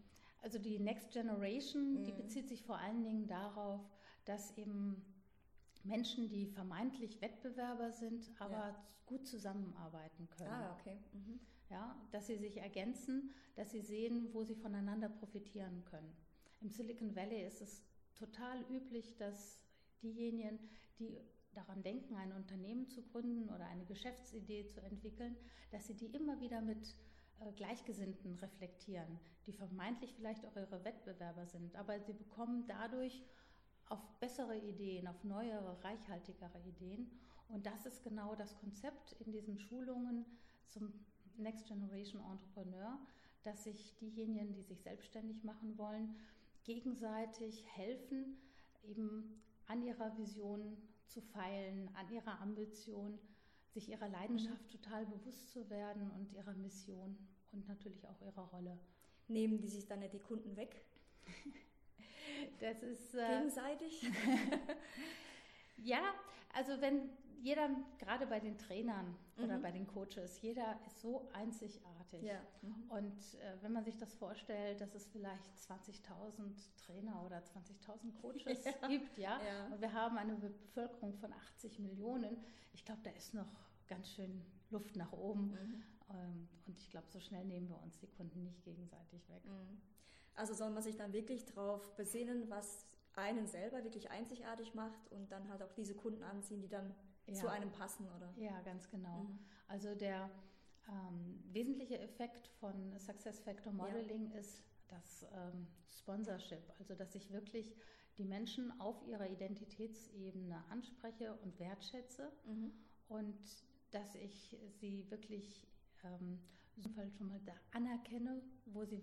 also 0.41 0.59
die 0.59 0.77
Next 0.79 1.11
Generation, 1.11 2.01
mhm. 2.01 2.03
die 2.03 2.11
bezieht 2.11 2.47
sich 2.47 2.63
vor 2.63 2.77
allen 2.77 3.03
Dingen 3.03 3.27
darauf, 3.27 3.81
dass 4.25 4.55
eben 4.57 5.03
Menschen, 5.83 6.29
die 6.29 6.47
vermeintlich 6.47 7.21
Wettbewerber 7.21 7.91
sind, 7.91 8.29
aber 8.39 8.53
ja. 8.53 8.85
gut 9.05 9.25
zusammenarbeiten 9.25 10.27
können. 10.37 10.51
Ah, 10.51 10.75
okay. 10.79 10.97
Mhm 11.13 11.39
ja, 11.69 11.95
dass 12.11 12.27
sie 12.27 12.37
sich 12.37 12.57
ergänzen, 12.57 13.31
dass 13.55 13.71
sie 13.71 13.81
sehen, 13.81 14.29
wo 14.33 14.43
sie 14.43 14.55
voneinander 14.55 15.09
profitieren 15.09 15.83
können. 15.85 16.15
Im 16.61 16.69
Silicon 16.69 17.15
Valley 17.15 17.45
ist 17.45 17.61
es 17.61 17.83
total 18.15 18.61
üblich, 18.69 19.15
dass 19.17 19.59
diejenigen, 20.01 20.59
die 20.99 21.17
daran 21.53 21.83
denken, 21.83 22.15
ein 22.15 22.33
Unternehmen 22.33 22.87
zu 22.89 23.01
gründen 23.01 23.49
oder 23.49 23.65
eine 23.65 23.85
Geschäftsidee 23.85 24.67
zu 24.67 24.81
entwickeln, 24.81 25.35
dass 25.71 25.87
sie 25.87 25.95
die 25.95 26.07
immer 26.07 26.39
wieder 26.41 26.61
mit 26.61 26.95
äh, 27.39 27.51
Gleichgesinnten 27.53 28.35
reflektieren, 28.35 29.19
die 29.47 29.53
vermeintlich 29.53 30.13
vielleicht 30.15 30.45
auch 30.45 30.55
ihre 30.55 30.83
Wettbewerber 30.83 31.45
sind, 31.45 31.75
aber 31.75 31.99
sie 31.99 32.13
bekommen 32.13 32.65
dadurch 32.67 33.23
auf 33.87 33.99
bessere 34.19 34.57
Ideen, 34.57 35.07
auf 35.07 35.23
neuere, 35.23 35.83
reichhaltigere 35.83 36.59
Ideen. 36.65 37.11
Und 37.47 37.65
das 37.65 37.85
ist 37.85 38.03
genau 38.03 38.35
das 38.35 38.57
Konzept 38.57 39.13
in 39.19 39.31
diesen 39.31 39.59
Schulungen 39.59 40.25
zum 40.67 40.91
Next 41.37 41.67
Generation 41.67 42.21
Entrepreneur, 42.21 42.97
dass 43.43 43.63
sich 43.63 43.95
diejenigen, 43.97 44.53
die 44.53 44.63
sich 44.63 44.81
selbstständig 44.81 45.43
machen 45.43 45.77
wollen, 45.77 46.15
gegenseitig 46.63 47.63
helfen, 47.75 48.37
eben 48.83 49.41
an 49.67 49.81
ihrer 49.83 50.17
Vision 50.17 50.77
zu 51.07 51.21
feilen, 51.21 51.89
an 51.95 52.09
ihrer 52.11 52.41
Ambition, 52.41 53.19
sich 53.69 53.89
ihrer 53.89 54.09
Leidenschaft 54.09 54.69
total 54.71 55.05
bewusst 55.05 55.49
zu 55.49 55.69
werden 55.69 56.09
und 56.11 56.31
ihrer 56.33 56.53
Mission 56.53 57.17
und 57.51 57.67
natürlich 57.67 58.07
auch 58.07 58.21
ihrer 58.21 58.43
Rolle. 58.49 58.77
Nehmen 59.27 59.59
die 59.59 59.67
sich 59.67 59.85
dann 59.87 59.99
nicht 59.99 60.13
die 60.13 60.19
Kunden 60.19 60.55
weg? 60.55 60.83
das 62.59 62.83
ist 62.83 63.15
äh, 63.15 63.27
gegenseitig. 63.27 64.07
ja, 65.77 66.01
also 66.53 66.79
wenn 66.81 67.09
jeder, 67.41 67.69
gerade 67.99 68.25
bei 68.25 68.39
den 68.39 68.57
Trainern 68.57 69.15
oder 69.37 69.57
mhm. 69.57 69.61
bei 69.61 69.71
den 69.71 69.85
Coaches, 69.85 70.41
jeder 70.41 70.79
ist 70.87 70.99
so 71.01 71.29
einzigartig. 71.31 72.23
Ja. 72.23 72.41
Mhm. 72.61 72.89
Und 72.89 73.35
äh, 73.35 73.61
wenn 73.61 73.71
man 73.71 73.83
sich 73.83 73.97
das 73.97 74.15
vorstellt, 74.15 74.81
dass 74.81 74.95
es 74.95 75.07
vielleicht 75.07 75.55
20.000 75.57 76.05
Trainer 76.83 77.23
oder 77.23 77.37
20.000 77.37 78.15
Coaches 78.19 78.65
ja. 78.81 78.87
gibt, 78.87 79.17
ja? 79.17 79.39
ja, 79.43 79.65
und 79.67 79.79
wir 79.79 79.93
haben 79.93 80.17
eine 80.17 80.35
Bevölkerung 80.35 81.13
von 81.13 81.31
80 81.33 81.79
Millionen, 81.79 82.37
ich 82.73 82.83
glaube, 82.83 83.01
da 83.03 83.11
ist 83.11 83.33
noch 83.33 83.51
ganz 83.87 84.09
schön 84.09 84.41
Luft 84.71 84.95
nach 84.95 85.11
oben. 85.13 85.51
Mhm. 85.51 85.83
Ähm, 86.09 86.49
und 86.65 86.79
ich 86.79 86.89
glaube, 86.89 87.07
so 87.09 87.19
schnell 87.19 87.45
nehmen 87.45 87.69
wir 87.69 87.81
uns 87.81 87.99
die 87.99 88.07
Kunden 88.07 88.43
nicht 88.43 88.63
gegenseitig 88.63 89.29
weg. 89.29 89.45
Mhm. 89.45 89.81
Also 90.33 90.53
soll 90.53 90.71
man 90.71 90.83
sich 90.83 90.97
dann 90.97 91.13
wirklich 91.13 91.45
darauf 91.45 91.95
besinnen, 91.95 92.49
was 92.49 92.85
einen 93.15 93.47
selber 93.47 93.83
wirklich 93.83 94.11
einzigartig 94.11 94.73
macht 94.73 95.11
und 95.11 95.31
dann 95.31 95.49
halt 95.49 95.61
auch 95.63 95.71
diese 95.73 95.95
Kunden 95.95 96.23
anziehen, 96.23 96.61
die 96.61 96.67
dann 96.67 96.93
ja. 97.27 97.33
zu 97.33 97.47
einem 97.47 97.71
passen, 97.71 98.07
oder? 98.15 98.33
Ja, 98.37 98.61
ganz 98.61 98.89
genau. 98.89 99.23
Mhm. 99.23 99.39
Also 99.67 99.95
der 99.95 100.29
ähm, 100.89 101.43
wesentliche 101.51 101.99
Effekt 101.99 102.47
von 102.59 102.97
Success 102.99 103.39
Factor 103.39 103.73
Modeling 103.73 104.31
ja. 104.31 104.39
ist 104.39 104.63
das 104.87 105.25
ähm, 105.33 105.67
Sponsorship, 105.89 106.61
also 106.79 106.93
dass 106.93 107.15
ich 107.15 107.31
wirklich 107.31 107.75
die 108.17 108.25
Menschen 108.25 108.79
auf 108.79 109.01
ihrer 109.07 109.27
Identitätsebene 109.29 110.63
anspreche 110.69 111.33
und 111.41 111.59
wertschätze 111.59 112.31
mhm. 112.45 112.71
und 113.07 113.37
dass 113.91 114.15
ich 114.15 114.57
sie 114.79 115.09
wirklich 115.09 115.67
ähm, 116.03 116.39
schon 117.17 117.27
mal 117.27 117.39
da 117.45 117.53
anerkenne, 117.71 118.41
wo 118.65 118.83
sie, 118.85 119.01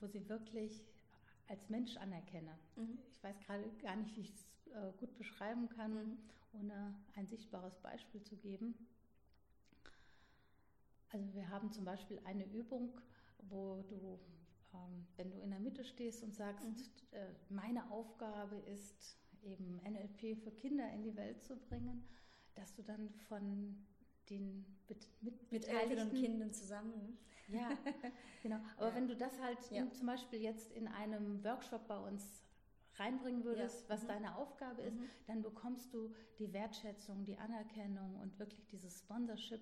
wo 0.00 0.06
sie 0.06 0.28
wirklich 0.28 0.84
als 1.48 1.68
Mensch 1.68 1.96
anerkenne. 1.96 2.58
Mhm. 2.76 2.98
Ich 3.16 3.22
weiß 3.22 3.38
gerade 3.40 3.68
gar 3.82 3.96
nicht, 3.96 4.16
wie 4.16 4.22
ich 4.22 4.30
es 4.30 4.72
äh, 4.72 4.92
gut 4.98 5.16
beschreiben 5.16 5.68
kann. 5.68 5.94
Mhm 5.94 6.18
ohne 6.58 6.94
ein 7.14 7.26
sichtbares 7.26 7.76
Beispiel 7.78 8.22
zu 8.22 8.36
geben. 8.36 8.74
Also 11.10 11.32
wir 11.34 11.48
haben 11.48 11.70
zum 11.72 11.84
Beispiel 11.84 12.20
eine 12.24 12.44
Übung, 12.44 13.00
wo 13.48 13.82
du, 13.88 14.18
ähm, 14.74 15.06
wenn 15.16 15.30
du 15.30 15.40
in 15.40 15.50
der 15.50 15.60
Mitte 15.60 15.84
stehst 15.84 16.22
und 16.22 16.34
sagst, 16.34 16.66
mhm. 16.66 16.76
äh, 17.12 17.26
meine 17.48 17.90
Aufgabe 17.90 18.56
ist 18.56 19.16
eben 19.42 19.80
NLP 19.84 20.36
für 20.42 20.50
Kinder 20.50 20.90
in 20.92 21.02
die 21.02 21.16
Welt 21.16 21.42
zu 21.44 21.56
bringen, 21.56 22.06
dass 22.54 22.74
du 22.74 22.82
dann 22.82 23.10
von 23.28 23.86
den 24.30 24.64
mit, 24.88 25.08
mit, 25.20 25.52
mit 25.52 25.68
älteren 25.68 26.12
Kindern 26.12 26.52
zusammen. 26.52 27.18
Ja, 27.48 27.70
genau. 28.42 28.58
Aber 28.76 28.88
ja. 28.88 28.94
wenn 28.94 29.08
du 29.08 29.16
das 29.16 29.38
halt 29.40 29.58
ja. 29.70 29.90
zum 29.92 30.06
Beispiel 30.06 30.40
jetzt 30.40 30.72
in 30.72 30.88
einem 30.88 31.44
Workshop 31.44 31.86
bei 31.86 31.98
uns 31.98 32.42
reinbringen 32.96 33.44
würdest, 33.44 33.82
ja. 33.82 33.88
was 33.90 34.02
mhm. 34.02 34.08
deine 34.08 34.36
Aufgabe 34.36 34.82
ist, 34.82 34.96
mhm. 34.96 35.08
dann 35.26 35.42
bekommst 35.42 35.92
du 35.92 36.14
die 36.38 36.52
Wertschätzung, 36.52 37.24
die 37.24 37.36
Anerkennung 37.36 38.16
und 38.16 38.38
wirklich 38.38 38.66
dieses 38.66 39.00
Sponsorship 39.00 39.60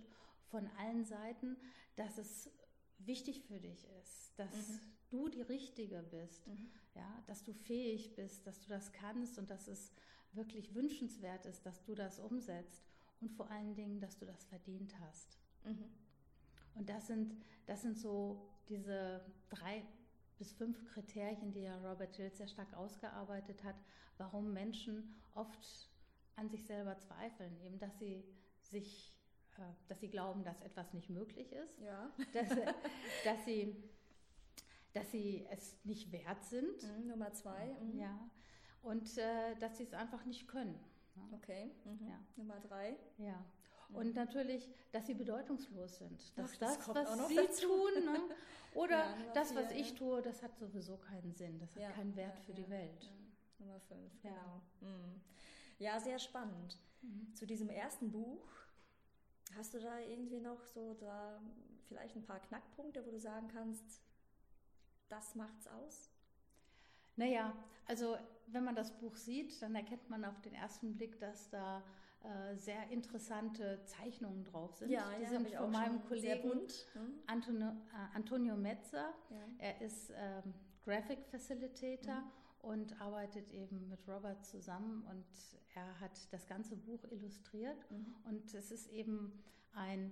von 0.51 0.69
allen 0.79 1.05
Seiten, 1.05 1.57
dass 1.97 2.19
es 2.19 2.51
wichtig 2.99 3.43
für 3.43 3.61
dich 3.61 3.87
ist, 4.01 4.39
dass 4.39 4.69
mhm. 4.69 4.81
du 5.11 5.29
die 5.29 5.43
Richtige 5.43 6.03
bist, 6.11 6.47
mhm. 6.47 6.71
ja, 6.95 7.23
dass 7.27 7.43
du 7.43 7.53
fähig 7.53 8.15
bist, 8.15 8.47
dass 8.47 8.61
du 8.61 8.69
das 8.69 8.93
kannst 8.93 9.39
und 9.39 9.51
dass 9.51 9.69
es 9.69 9.93
wirklich 10.33 10.75
wünschenswert 10.75 11.47
ist, 11.47 11.67
dass 11.67 11.83
du 11.85 11.95
das 11.95 12.19
umsetzt 12.19 12.94
und 13.21 13.31
vor 13.31 13.51
allen 13.51 13.75
Dingen, 13.75 14.01
dass 14.01 14.19
du 14.19 14.27
das 14.27 14.45
verdient 14.45 14.99
hast. 15.01 15.39
Mhm. 15.65 15.91
Und 16.75 16.89
das 16.89 17.07
sind, 17.07 17.35
das 17.67 17.83
sind 17.83 17.99
so 17.99 18.49
diese 18.69 19.25
drei 19.51 19.83
bis 20.39 20.53
fünf 20.53 20.85
Kriterien, 20.87 21.53
die 21.53 21.63
ja 21.63 21.77
Robert 21.79 22.17
Hill 22.17 22.31
sehr 22.33 22.49
stark 22.49 22.75
ausgearbeitet 22.75 23.63
hat, 23.63 23.77
warum 24.19 24.53
Menschen 24.53 25.15
oft 25.35 25.89
an 26.37 26.49
sich 26.49 26.65
selber 26.65 26.99
zweifeln, 26.99 27.57
eben 27.61 27.79
dass 27.79 27.97
sie 27.99 28.25
sich, 28.63 29.15
äh, 29.57 29.63
dass 29.89 30.01
sie 30.01 30.09
glauben, 30.09 30.43
dass 30.45 30.61
etwas 30.63 30.93
nicht 30.93 31.11
möglich 31.11 31.53
ist, 31.53 31.81
ja. 31.81 32.11
dass, 32.33 32.49
dass, 33.25 33.45
sie, 33.45 33.77
dass 34.93 35.11
sie 35.13 35.47
es 35.51 35.77
nicht 35.85 36.11
wert 36.11 36.45
sind. 36.45 36.83
Mhm, 36.83 37.09
Nummer 37.09 37.33
zwei. 37.33 37.77
Mhm. 37.81 37.99
Ja. 37.99 38.31
Und 38.83 39.17
äh, 39.17 39.55
dass 39.57 39.79
sie 39.79 39.85
es 39.85 39.95
einfach 39.95 40.25
nicht 40.25 40.49
können. 40.49 40.79
Okay. 41.33 41.71
Mhm. 41.85 42.07
Ja. 42.09 42.21
Nummer 42.37 42.61
drei. 42.61 42.97
Ja. 43.19 43.45
Mhm. 43.89 43.97
Und 43.97 44.15
natürlich, 44.15 44.69
dass 44.93 45.07
sie 45.07 45.15
bedeutungslos 45.15 45.99
sind. 45.99 46.37
Dass 46.37 46.53
Ach, 46.53 46.57
das, 46.57 46.79
das 46.79 46.89
was 46.89 47.29
sie 47.29 47.37
dazu. 47.37 47.67
tun, 47.67 48.05
ne? 48.05 48.21
oder 48.75 48.99
ja, 48.99 49.33
das, 49.35 49.55
was 49.55 49.71
ich 49.73 49.95
tue, 49.95 50.23
das 50.23 50.43
hat 50.43 50.57
sowieso 50.59 50.97
keinen 50.97 51.35
Sinn. 51.35 51.59
Das 51.59 51.75
hat 51.75 51.83
ja, 51.83 51.91
keinen 51.91 52.15
Wert 52.17 52.39
für 52.41 52.55
die 52.55 52.69
Welt. 52.69 53.11
Nummer 53.59 53.81
fünf, 53.81 54.21
genau. 54.21 54.63
Mhm. 54.81 55.21
Ja, 55.79 56.01
sehr 56.01 56.19
spannend. 56.19 56.79
Mhm. 57.03 57.35
Zu 57.35 57.47
diesem 57.47 57.69
ersten 57.69 58.11
Buch, 58.11 58.47
hast 59.57 59.75
du 59.75 59.81
da 59.81 59.99
irgendwie 60.01 60.41
noch 60.41 60.65
so 60.67 60.95
da 60.95 61.41
vielleicht 61.89 62.17
ein 62.17 62.25
paar 62.25 62.41
Knackpunkte, 62.41 63.05
wo 63.07 63.11
du 63.11 63.21
sagen 63.21 63.49
kannst, 63.49 64.01
das 65.09 65.35
macht's 65.35 65.67
aus? 65.69 66.11
Naja, 67.17 67.55
also 67.87 68.17
wenn 68.49 68.65
man 68.65 68.75
das 68.75 68.91
Buch 68.99 69.17
sieht, 69.17 69.61
dann 69.63 69.75
erkennt 69.75 70.09
man 70.11 70.25
auf 70.25 70.41
den 70.41 70.55
ersten 70.55 70.95
Blick, 70.95 71.19
dass 71.21 71.51
da 71.51 71.83
äh, 72.25 72.57
sehr 72.57 72.89
interessante 72.89 73.81
Zeichnungen 73.85 74.45
drauf 74.45 74.75
sind. 74.75 74.91
Ja, 74.91 75.11
die 75.19 75.25
ja, 75.25 75.29
sind 75.29 75.49
von 75.51 75.71
meinem 75.71 76.03
Kollegen 76.05 76.51
hm? 76.95 77.15
Antonio, 77.27 77.69
äh, 77.69 78.17
Antonio 78.17 78.57
Metzer. 78.57 79.13
Ja. 79.31 79.37
Er 79.59 79.81
ist 79.83 80.11
ähm, 80.17 80.55
Graphic 80.85 81.27
Facilitator 81.27 82.17
mhm. 82.17 82.71
und 82.71 83.01
arbeitet 83.01 83.51
eben 83.53 83.89
mit 83.89 84.09
Robert 84.09 84.45
zusammen 84.45 85.05
und 85.11 85.25
er 85.75 86.01
hat 86.01 86.33
das 86.33 86.47
ganze 86.47 86.77
Buch 86.77 87.05
illustriert 87.11 87.91
mhm. 87.91 88.15
und 88.25 88.55
es 88.55 88.71
ist 88.71 88.91
eben 88.91 89.33
ein, 89.75 90.11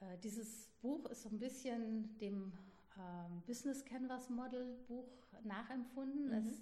äh, 0.00 0.18
dieses 0.22 0.68
Buch 0.82 1.06
ist 1.06 1.22
so 1.22 1.30
ein 1.30 1.38
bisschen 1.38 2.16
dem 2.18 2.52
ähm, 2.96 3.42
Business 3.46 3.84
Canvas 3.84 4.30
Model 4.30 4.76
Buch 4.86 5.08
nachempfunden. 5.42 6.26
Mhm. 6.26 6.48
Es 6.48 6.60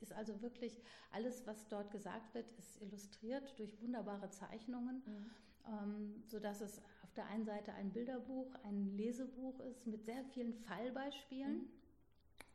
ist 0.00 0.12
also 0.12 0.40
wirklich 0.42 0.80
alles, 1.10 1.46
was 1.46 1.68
dort 1.68 1.90
gesagt 1.90 2.34
wird, 2.34 2.50
ist 2.58 2.80
illustriert 2.80 3.58
durch 3.58 3.80
wunderbare 3.80 4.30
Zeichnungen, 4.30 5.02
mhm. 5.06 5.30
ähm, 5.66 6.22
sodass 6.26 6.60
es 6.60 6.80
auf 7.02 7.12
der 7.14 7.26
einen 7.26 7.44
Seite 7.44 7.72
ein 7.74 7.92
Bilderbuch, 7.92 8.52
ein 8.64 8.96
Lesebuch 8.96 9.60
ist 9.60 9.86
mit 9.86 10.04
sehr 10.04 10.24
vielen 10.24 10.54
Fallbeispielen 10.54 11.58
mhm. 11.58 11.70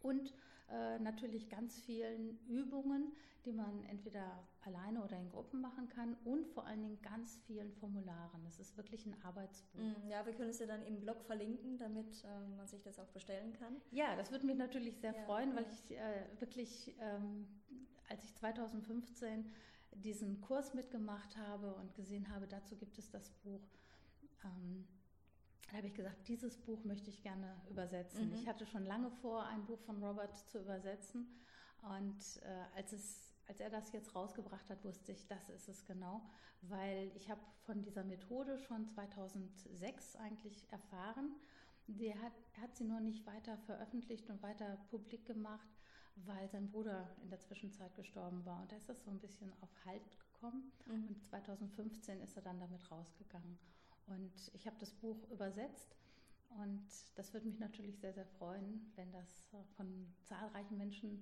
und 0.02 0.34
äh, 0.72 1.00
natürlich 1.00 1.50
ganz 1.50 1.80
vielen 1.82 2.40
Übungen, 2.48 3.14
die 3.46 3.54
man 3.54 3.84
entweder 3.86 4.48
alleine 4.66 5.04
oder 5.04 5.18
in 5.18 5.30
Gruppen 5.30 5.62
machen 5.62 5.88
kann 5.90 6.16
und 6.24 6.48
vor 6.48 6.66
allen 6.66 6.82
Dingen 6.82 7.02
ganz 7.02 7.40
vielen 7.46 7.72
Formularen. 7.74 8.46
Es 8.48 8.60
ist 8.60 8.76
wirklich 8.78 9.06
ein 9.06 9.16
Arbeitsbuch. 9.24 9.80
Mm, 9.80 10.10
ja, 10.10 10.26
wir 10.26 10.34
können 10.34 10.50
es 10.50 10.60
ja 10.60 10.66
dann 10.66 10.84
im 10.84 11.00
Blog 11.00 11.24
verlinken, 11.24 11.78
damit 11.78 12.24
äh, 12.24 12.48
man 12.56 12.68
sich 12.68 12.82
das 12.82 13.00
auch 13.00 13.10
bestellen 13.10 13.54
kann. 13.54 13.82
Ja, 13.92 14.16
das 14.16 14.32
würde 14.32 14.46
mich 14.46 14.58
natürlich 14.58 14.98
sehr 15.00 15.16
ja, 15.16 15.24
freuen, 15.24 15.56
weil 15.56 15.66
ich 15.72 15.98
äh, 15.98 16.26
wirklich, 16.40 16.96
ähm, 17.00 17.48
als 18.10 18.24
ich 18.24 18.36
2015 18.36 19.52
diesen 19.96 20.42
Kurs 20.42 20.74
mitgemacht 20.74 21.38
habe 21.38 21.74
und 21.76 21.96
gesehen 21.96 22.30
habe, 22.30 22.48
dazu 22.48 22.76
gibt 22.76 22.98
es 22.98 23.10
das 23.10 23.30
Buch. 23.30 23.62
Ähm, 24.44 24.88
da 25.70 25.78
habe 25.78 25.88
ich 25.88 25.94
gesagt, 25.94 26.28
dieses 26.28 26.58
Buch 26.58 26.84
möchte 26.84 27.10
ich 27.10 27.22
gerne 27.22 27.56
übersetzen. 27.70 28.30
Mhm. 28.30 28.36
Ich 28.36 28.48
hatte 28.48 28.66
schon 28.66 28.86
lange 28.86 29.10
vor, 29.12 29.46
ein 29.46 29.66
Buch 29.66 29.80
von 29.82 30.02
Robert 30.04 30.36
zu 30.50 30.60
übersetzen. 30.60 31.28
Und 31.82 32.42
äh, 32.44 32.78
als, 32.78 32.94
es, 32.94 33.35
als 33.48 33.60
er 33.60 33.70
das 33.70 33.92
jetzt 33.92 34.16
rausgebracht 34.16 34.70
hat, 34.70 34.84
wusste 34.84 35.12
ich, 35.12 35.28
das 35.28 35.50
ist 35.50 35.70
es 35.70 35.86
genau, 35.86 36.22
weil 36.62 37.12
ich 37.16 37.30
habe 37.30 37.42
von 37.62 37.82
dieser 37.82 38.04
Methode 38.04 38.58
schon 38.60 38.88
2006 38.88 40.16
eigentlich 40.16 40.72
erfahren. 40.72 41.36
Der 41.88 42.20
hat, 42.22 42.34
er 42.54 42.64
hat 42.64 42.76
sie 42.76 42.84
nur 42.84 43.00
nicht 43.00 43.26
weiter 43.28 43.58
veröffentlicht 43.60 44.30
und 44.30 44.42
weiter 44.42 44.78
publik 44.90 45.26
gemacht, 45.26 45.70
weil 46.16 46.50
sein 46.50 46.70
Bruder 46.70 47.16
in 47.22 47.30
der 47.30 47.40
Zwischenzeit 47.40 47.94
gestorben 47.96 48.44
war. 48.46 48.62
Und 48.62 48.72
da 48.72 48.78
ist 48.78 48.90
das 48.90 49.04
so 49.04 49.12
ein 49.12 49.20
bisschen 49.20 49.54
auf 49.62 49.70
Halt 49.86 50.02
gekommen. 50.20 50.72
Mhm. 50.86 51.08
Und 51.08 51.24
2015 51.26 52.22
ist 52.22 52.36
er 52.36 52.42
dann 52.42 52.60
damit 52.60 52.90
rausgegangen. 52.90 53.60
Und 54.08 54.52
ich 54.54 54.66
habe 54.66 54.78
das 54.80 54.92
Buch 54.92 55.30
übersetzt. 55.30 55.96
Und 56.50 56.88
das 57.16 57.34
würde 57.34 57.48
mich 57.48 57.60
natürlich 57.60 58.00
sehr, 58.00 58.14
sehr 58.14 58.26
freuen, 58.26 58.92
wenn 58.96 59.12
das 59.12 59.54
äh, 59.54 59.64
von 59.76 60.08
zahlreichen 60.24 60.78
Menschen 60.78 61.22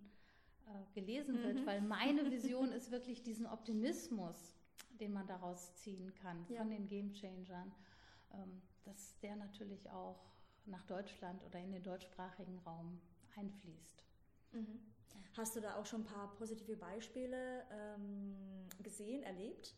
äh, 0.67 0.93
gelesen 0.93 1.41
wird, 1.43 1.61
mhm. 1.61 1.65
weil 1.65 1.81
meine 1.81 2.25
Vision 2.31 2.71
ist 2.71 2.91
wirklich 2.91 3.23
diesen 3.23 3.45
Optimismus, 3.45 4.55
den 4.99 5.13
man 5.13 5.27
daraus 5.27 5.75
ziehen 5.75 6.13
kann 6.21 6.45
ja. 6.49 6.59
von 6.59 6.69
den 6.69 6.87
Game 6.87 7.13
Changern, 7.13 7.71
ähm, 8.33 8.61
dass 8.83 9.17
der 9.19 9.35
natürlich 9.35 9.89
auch 9.89 10.33
nach 10.65 10.83
Deutschland 10.83 11.43
oder 11.43 11.59
in 11.59 11.71
den 11.71 11.83
deutschsprachigen 11.83 12.57
Raum 12.59 13.01
einfließt. 13.35 14.03
Mhm. 14.51 14.79
Hast 15.35 15.55
du 15.55 15.61
da 15.61 15.75
auch 15.75 15.85
schon 15.85 16.01
ein 16.01 16.05
paar 16.05 16.33
positive 16.35 16.75
Beispiele 16.75 17.63
ähm, 17.71 18.67
gesehen, 18.81 19.23
erlebt? 19.23 19.75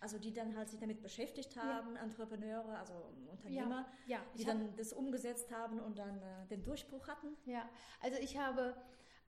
Also 0.00 0.18
die 0.18 0.32
dann 0.32 0.56
halt 0.56 0.68
sich 0.68 0.78
damit 0.78 1.02
beschäftigt 1.02 1.56
haben, 1.56 1.94
ja. 1.94 2.02
Entrepreneure, 2.02 2.78
also 2.78 2.92
Unternehmer, 3.30 3.86
ja. 4.06 4.18
Ja. 4.18 4.24
die 4.36 4.44
dann 4.44 4.76
das 4.76 4.92
umgesetzt 4.92 5.50
haben 5.50 5.80
und 5.80 5.98
dann 5.98 6.20
äh, 6.20 6.46
den 6.50 6.62
Durchbruch 6.62 7.08
hatten? 7.08 7.28
Ja, 7.46 7.68
also 8.02 8.18
ich 8.20 8.36
habe, 8.36 8.76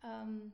ähm, 0.02 0.52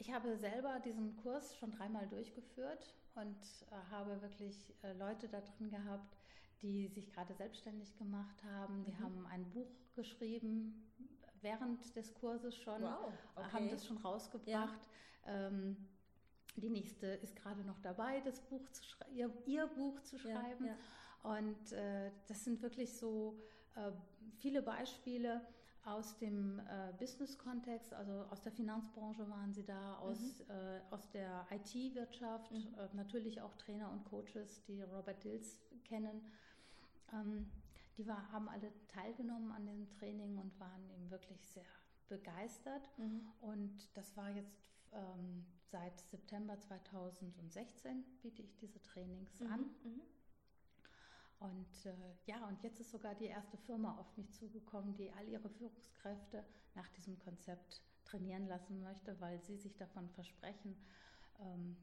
ich 0.00 0.10
habe 0.12 0.36
selber 0.36 0.80
diesen 0.80 1.14
Kurs 1.16 1.56
schon 1.56 1.70
dreimal 1.72 2.06
durchgeführt 2.08 2.94
und 3.14 3.36
äh, 3.70 3.90
habe 3.90 4.20
wirklich 4.22 4.74
äh, 4.82 4.94
Leute 4.94 5.28
da 5.28 5.40
drin 5.40 5.70
gehabt, 5.70 6.16
die 6.62 6.88
sich 6.88 7.12
gerade 7.12 7.34
selbstständig 7.34 7.96
gemacht 7.98 8.42
haben. 8.42 8.82
Die 8.84 8.92
mhm. 8.92 9.00
haben 9.00 9.26
ein 9.26 9.44
Buch 9.50 9.68
geschrieben, 9.94 10.90
während 11.42 11.94
des 11.94 12.14
Kurses 12.14 12.56
schon, 12.56 12.82
wow, 12.82 13.12
okay. 13.36 13.52
haben 13.52 13.70
das 13.70 13.86
schon 13.86 13.98
rausgebracht. 13.98 14.80
Ja. 15.26 15.46
Ähm, 15.46 15.76
die 16.56 16.70
nächste 16.70 17.06
ist 17.06 17.36
gerade 17.36 17.62
noch 17.62 17.78
dabei, 17.80 18.20
das 18.20 18.40
Buch 18.40 18.66
zu 18.70 18.82
ihr, 19.12 19.30
ihr 19.46 19.66
Buch 19.66 20.00
zu 20.02 20.18
schreiben. 20.18 20.64
Ja, 20.64 20.72
ja. 20.72 21.36
Und 21.38 21.72
äh, 21.72 22.10
das 22.26 22.44
sind 22.44 22.62
wirklich 22.62 22.92
so 22.96 23.38
äh, 23.76 23.92
viele 24.38 24.62
Beispiele 24.62 25.42
aus 25.84 26.16
dem 26.18 26.60
äh, 26.60 26.92
Business-Kontext, 26.98 27.92
also 27.94 28.24
aus 28.30 28.42
der 28.42 28.52
Finanzbranche 28.52 29.28
waren 29.30 29.52
sie 29.52 29.64
da, 29.64 29.96
aus, 29.98 30.20
mhm. 30.20 30.50
Äh, 30.50 30.80
aus 30.90 31.10
der 31.10 31.46
IT-Wirtschaft, 31.50 32.52
mhm. 32.52 32.74
Äh, 32.78 32.94
natürlich 32.94 33.40
auch 33.40 33.54
Trainer 33.54 33.90
und 33.90 34.04
Coaches, 34.04 34.62
die 34.64 34.82
Robert 34.82 35.22
Dills 35.24 35.58
kennen. 35.84 36.22
Ähm, 37.12 37.50
die 37.96 38.06
war, 38.06 38.30
haben 38.32 38.48
alle 38.48 38.72
teilgenommen 38.88 39.52
an 39.52 39.66
dem 39.66 39.88
Training 39.90 40.38
und 40.38 40.58
waren 40.60 40.88
eben 40.90 41.10
wirklich 41.10 41.44
sehr 41.46 41.64
begeistert. 42.08 42.88
Mhm. 42.98 43.26
Und 43.40 43.96
das 43.96 44.16
war 44.16 44.30
jetzt 44.30 44.70
ähm, 44.92 45.46
seit 45.70 45.98
September 46.00 46.58
2016 46.58 48.04
biete 48.22 48.42
ich 48.42 48.56
diese 48.56 48.82
Trainings 48.82 49.38
mhm. 49.40 49.46
an. 49.46 49.60
Mhm. 49.84 50.00
Und 51.40 51.86
äh, 51.86 51.94
ja, 52.26 52.46
und 52.46 52.62
jetzt 52.62 52.80
ist 52.80 52.90
sogar 52.90 53.14
die 53.14 53.26
erste 53.26 53.56
Firma 53.56 53.96
auf 53.98 54.16
mich 54.16 54.30
zugekommen, 54.32 54.94
die 54.94 55.10
all 55.10 55.26
ihre 55.26 55.48
Führungskräfte 55.48 56.44
nach 56.74 56.88
diesem 56.90 57.18
Konzept 57.18 57.82
trainieren 58.04 58.46
lassen 58.46 58.82
möchte, 58.82 59.18
weil 59.20 59.40
sie 59.40 59.56
sich 59.56 59.74
davon 59.76 60.10
versprechen, 60.10 60.76
ähm, 61.40 61.76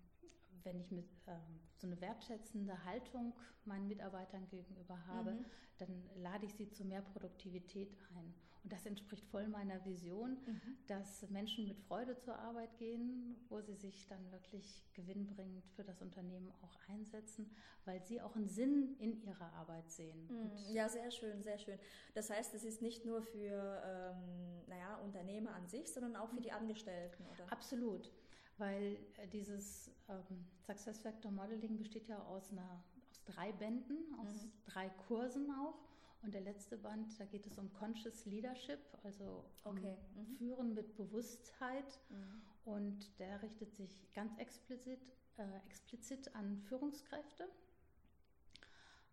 wenn 0.63 0.79
ich 0.79 0.91
mit, 0.91 1.09
ähm, 1.27 1.59
so 1.75 1.87
eine 1.87 1.99
wertschätzende 2.01 2.83
Haltung 2.85 3.33
meinen 3.65 3.87
Mitarbeitern 3.87 4.47
gegenüber 4.49 5.05
habe, 5.07 5.31
mhm. 5.31 5.45
dann 5.79 6.09
lade 6.17 6.45
ich 6.45 6.53
sie 6.53 6.69
zu 6.69 6.85
mehr 6.85 7.01
Produktivität 7.01 7.97
ein. 8.15 8.33
Und 8.67 8.73
das 8.73 8.85
entspricht 8.85 9.25
voll 9.27 9.47
meiner 9.47 9.85
Vision, 9.85 10.31
mhm. 10.45 10.77
dass 10.87 11.29
Menschen 11.29 11.69
mit 11.69 11.79
Freude 11.79 12.17
zur 12.17 12.37
Arbeit 12.37 12.77
gehen, 12.77 13.37
wo 13.47 13.61
sie 13.61 13.75
sich 13.75 14.09
dann 14.09 14.29
wirklich 14.29 14.83
gewinnbringend 14.93 15.65
für 15.69 15.85
das 15.85 16.01
Unternehmen 16.01 16.51
auch 16.61 16.77
einsetzen, 16.89 17.49
weil 17.85 18.03
sie 18.03 18.19
auch 18.19 18.35
einen 18.35 18.49
Sinn 18.49 18.97
in 18.99 19.23
ihrer 19.23 19.53
Arbeit 19.53 19.89
sehen. 19.89 20.27
Mhm. 20.27 20.75
Ja, 20.75 20.89
sehr 20.89 21.09
schön, 21.11 21.41
sehr 21.41 21.57
schön. 21.57 21.79
Das 22.13 22.29
heißt, 22.29 22.53
es 22.55 22.65
ist 22.65 22.81
nicht 22.81 23.05
nur 23.05 23.21
für 23.21 23.81
ähm, 23.85 24.65
naja, 24.67 24.97
Unternehmer 24.97 25.53
an 25.55 25.69
sich, 25.69 25.87
sondern 25.93 26.17
auch 26.17 26.29
für 26.31 26.41
die 26.41 26.51
Angestellten, 26.51 27.23
oder? 27.23 27.49
Absolut 27.49 28.11
weil 28.59 28.97
äh, 29.17 29.27
dieses 29.27 29.91
ähm, 30.09 30.47
Success 30.65 30.97
Factor 30.97 31.31
Modeling 31.31 31.77
besteht 31.77 32.07
ja 32.07 32.17
aus, 32.23 32.51
einer, 32.51 32.83
aus 33.11 33.23
drei 33.23 33.51
Bänden, 33.51 34.15
aus 34.19 34.45
mhm. 34.45 34.51
drei 34.65 34.89
Kursen 35.07 35.51
auch. 35.51 35.86
Und 36.21 36.33
der 36.33 36.41
letzte 36.41 36.77
Band, 36.77 37.19
da 37.19 37.25
geht 37.25 37.45
es 37.45 37.57
um 37.57 37.71
Conscious 37.73 38.25
Leadership, 38.25 38.79
also 39.03 39.45
um 39.63 39.77
okay. 39.77 39.97
mhm. 40.15 40.25
Führen 40.37 40.73
mit 40.73 40.95
Bewusstheit. 40.95 41.99
Mhm. 42.09 42.41
Und 42.65 43.19
der 43.19 43.41
richtet 43.41 43.75
sich 43.75 44.11
ganz 44.13 44.37
explizit, 44.37 45.13
äh, 45.37 45.57
explizit 45.65 46.33
an 46.35 46.57
Führungskräfte. 46.57 47.47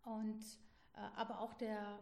Und 0.03 0.41
äh, 0.93 0.99
aber 1.15 1.39
auch 1.39 1.53
der 1.53 1.99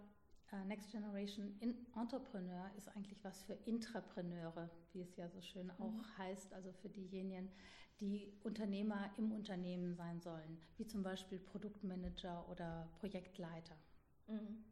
äh, 0.52 0.63
Next 0.66 0.92
Generation 0.92 1.60
Entrepreneur 1.96 2.70
ist 2.78 2.89
eigentlich 2.96 3.24
was 3.24 3.44
für 3.44 3.54
Intrapreneure, 3.66 4.70
wie 4.94 5.02
es 5.02 5.16
ja 5.16 5.28
so 5.30 5.42
schön 5.42 5.72
auch 5.72 5.92
mhm. 5.92 6.18
heißt, 6.18 6.54
also 6.54 6.72
für 6.72 6.89
diejenigen, 6.89 7.52
die 8.00 8.34
Unternehmer 8.44 9.12
im 9.18 9.32
Unternehmen 9.32 9.96
sein 9.96 10.20
sollen, 10.20 10.60
wie 10.78 10.86
zum 10.86 11.04
Beispiel 11.04 11.39
Produktmanager 11.39 12.48
oder 12.50 12.89
Projektleiter. 13.00 13.78
Mhm. 14.28 14.63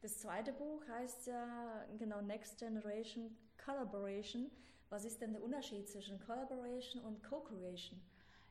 Das 0.00 0.18
zweite 0.18 0.52
Buch 0.52 0.82
heißt 0.88 1.26
ja 1.26 1.84
genau 1.98 2.22
Next 2.22 2.58
Generation 2.58 3.36
Collaboration. 3.62 4.50
Was 4.88 5.04
ist 5.04 5.20
denn 5.20 5.32
der 5.32 5.42
Unterschied 5.42 5.88
zwischen 5.88 6.18
Collaboration 6.20 7.04
und 7.04 7.22
Co-Creation? 7.22 8.00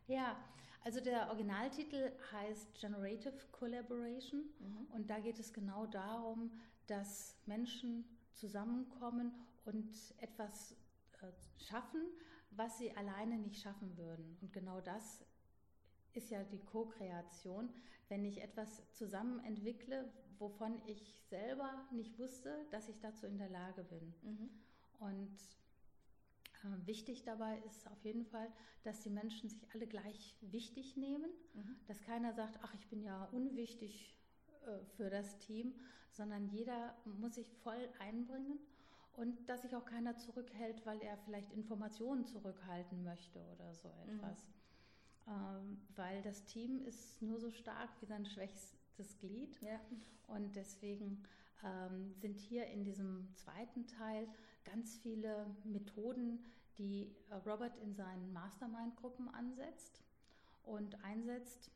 Ja, 0.07 0.38
also 0.83 1.01
der 1.01 1.27
Originaltitel 1.27 2.12
heißt 2.31 2.79
Generative 2.79 3.33
Collaboration 3.51 4.43
mhm. 4.59 4.88
und 4.93 5.09
da 5.09 5.19
geht 5.19 5.39
es 5.39 5.51
genau 5.51 5.88
darum, 5.88 6.51
dass 6.88 7.35
Menschen 7.45 8.05
zusammenkommen 8.33 9.33
und 9.65 9.93
etwas 10.19 10.75
äh, 11.21 11.31
schaffen, 11.57 12.01
was 12.51 12.77
sie 12.77 12.95
alleine 12.95 13.38
nicht 13.38 13.62
schaffen 13.62 13.97
würden. 13.97 14.38
Und 14.41 14.53
genau 14.53 14.81
das 14.81 15.25
ist 16.13 16.29
ja 16.29 16.43
die 16.43 16.59
Co-Kreation, 16.59 17.73
wenn 18.07 18.23
ich 18.23 18.41
etwas 18.41 18.81
zusammen 18.93 19.43
entwickle, 19.43 20.12
wovon 20.39 20.82
ich 20.88 21.21
selber 21.30 21.88
nicht 21.91 22.17
wusste, 22.17 22.65
dass 22.71 22.89
ich 22.89 22.99
dazu 22.99 23.28
in 23.28 23.38
der 23.38 23.49
Lage 23.49 23.84
bin. 23.84 24.13
Mhm. 24.23 24.49
Und 24.99 25.38
äh, 26.63 26.88
wichtig 26.88 27.23
dabei 27.23 27.60
ist 27.60 27.88
auf 27.88 28.04
jeden 28.04 28.25
Fall, 28.25 28.52
dass 28.84 29.02
die 29.02 29.10
Menschen 29.10 29.49
sich 29.49 29.67
alle 29.73 29.88
gleich 29.88 30.36
wichtig 30.41 30.97
nehmen, 30.97 31.30
mhm. 31.54 31.75
dass 31.88 32.02
keiner 32.02 32.34
sagt, 32.34 32.60
ach, 32.63 32.73
ich 32.73 32.88
bin 32.88 33.04
ja 33.04 33.25
unwichtig 33.25 34.17
äh, 34.65 34.84
für 34.95 35.10
das 35.10 35.38
Team, 35.39 35.73
sondern 36.12 36.47
jeder 36.49 36.95
muss 37.06 37.36
sich 37.36 37.54
voll 37.63 37.89
einbringen 37.99 38.60
und 39.13 39.47
dass 39.49 39.62
sich 39.62 39.75
auch 39.75 39.86
keiner 39.86 40.17
zurückhält, 40.17 40.86
weil 40.86 41.02
er 41.02 41.17
vielleicht 41.17 41.52
Informationen 41.52 42.25
zurückhalten 42.25 43.04
möchte 43.04 43.39
oder 43.54 43.73
so 43.75 43.89
mhm. 43.89 44.15
etwas. 44.15 44.47
Mhm. 44.47 44.54
Ähm, 45.28 45.82
weil 45.95 46.21
das 46.23 46.45
Team 46.45 46.82
ist 46.86 47.21
nur 47.21 47.39
so 47.39 47.52
stark 47.52 47.89
wie 48.02 48.06
sein 48.06 48.25
schwächstes 48.99 49.17
Glied. 49.17 49.62
Ja. 49.62 49.79
Und 50.27 50.55
deswegen 50.55 51.23
ähm, 51.63 52.13
sind 52.15 52.38
hier 52.39 52.67
in 52.67 52.83
diesem 52.83 53.29
zweiten 53.35 53.88
Teil 53.88 54.27
ganz 54.65 54.97
viele 54.97 55.45
Methoden, 55.63 56.43
die 56.77 57.15
äh, 57.29 57.35
Robert 57.49 57.75
in 57.77 57.93
seinen 57.95 58.31
Mastermind-Gruppen 58.33 59.29
ansetzt 59.29 60.01
und 60.63 61.03
einsetzt, 61.03 61.71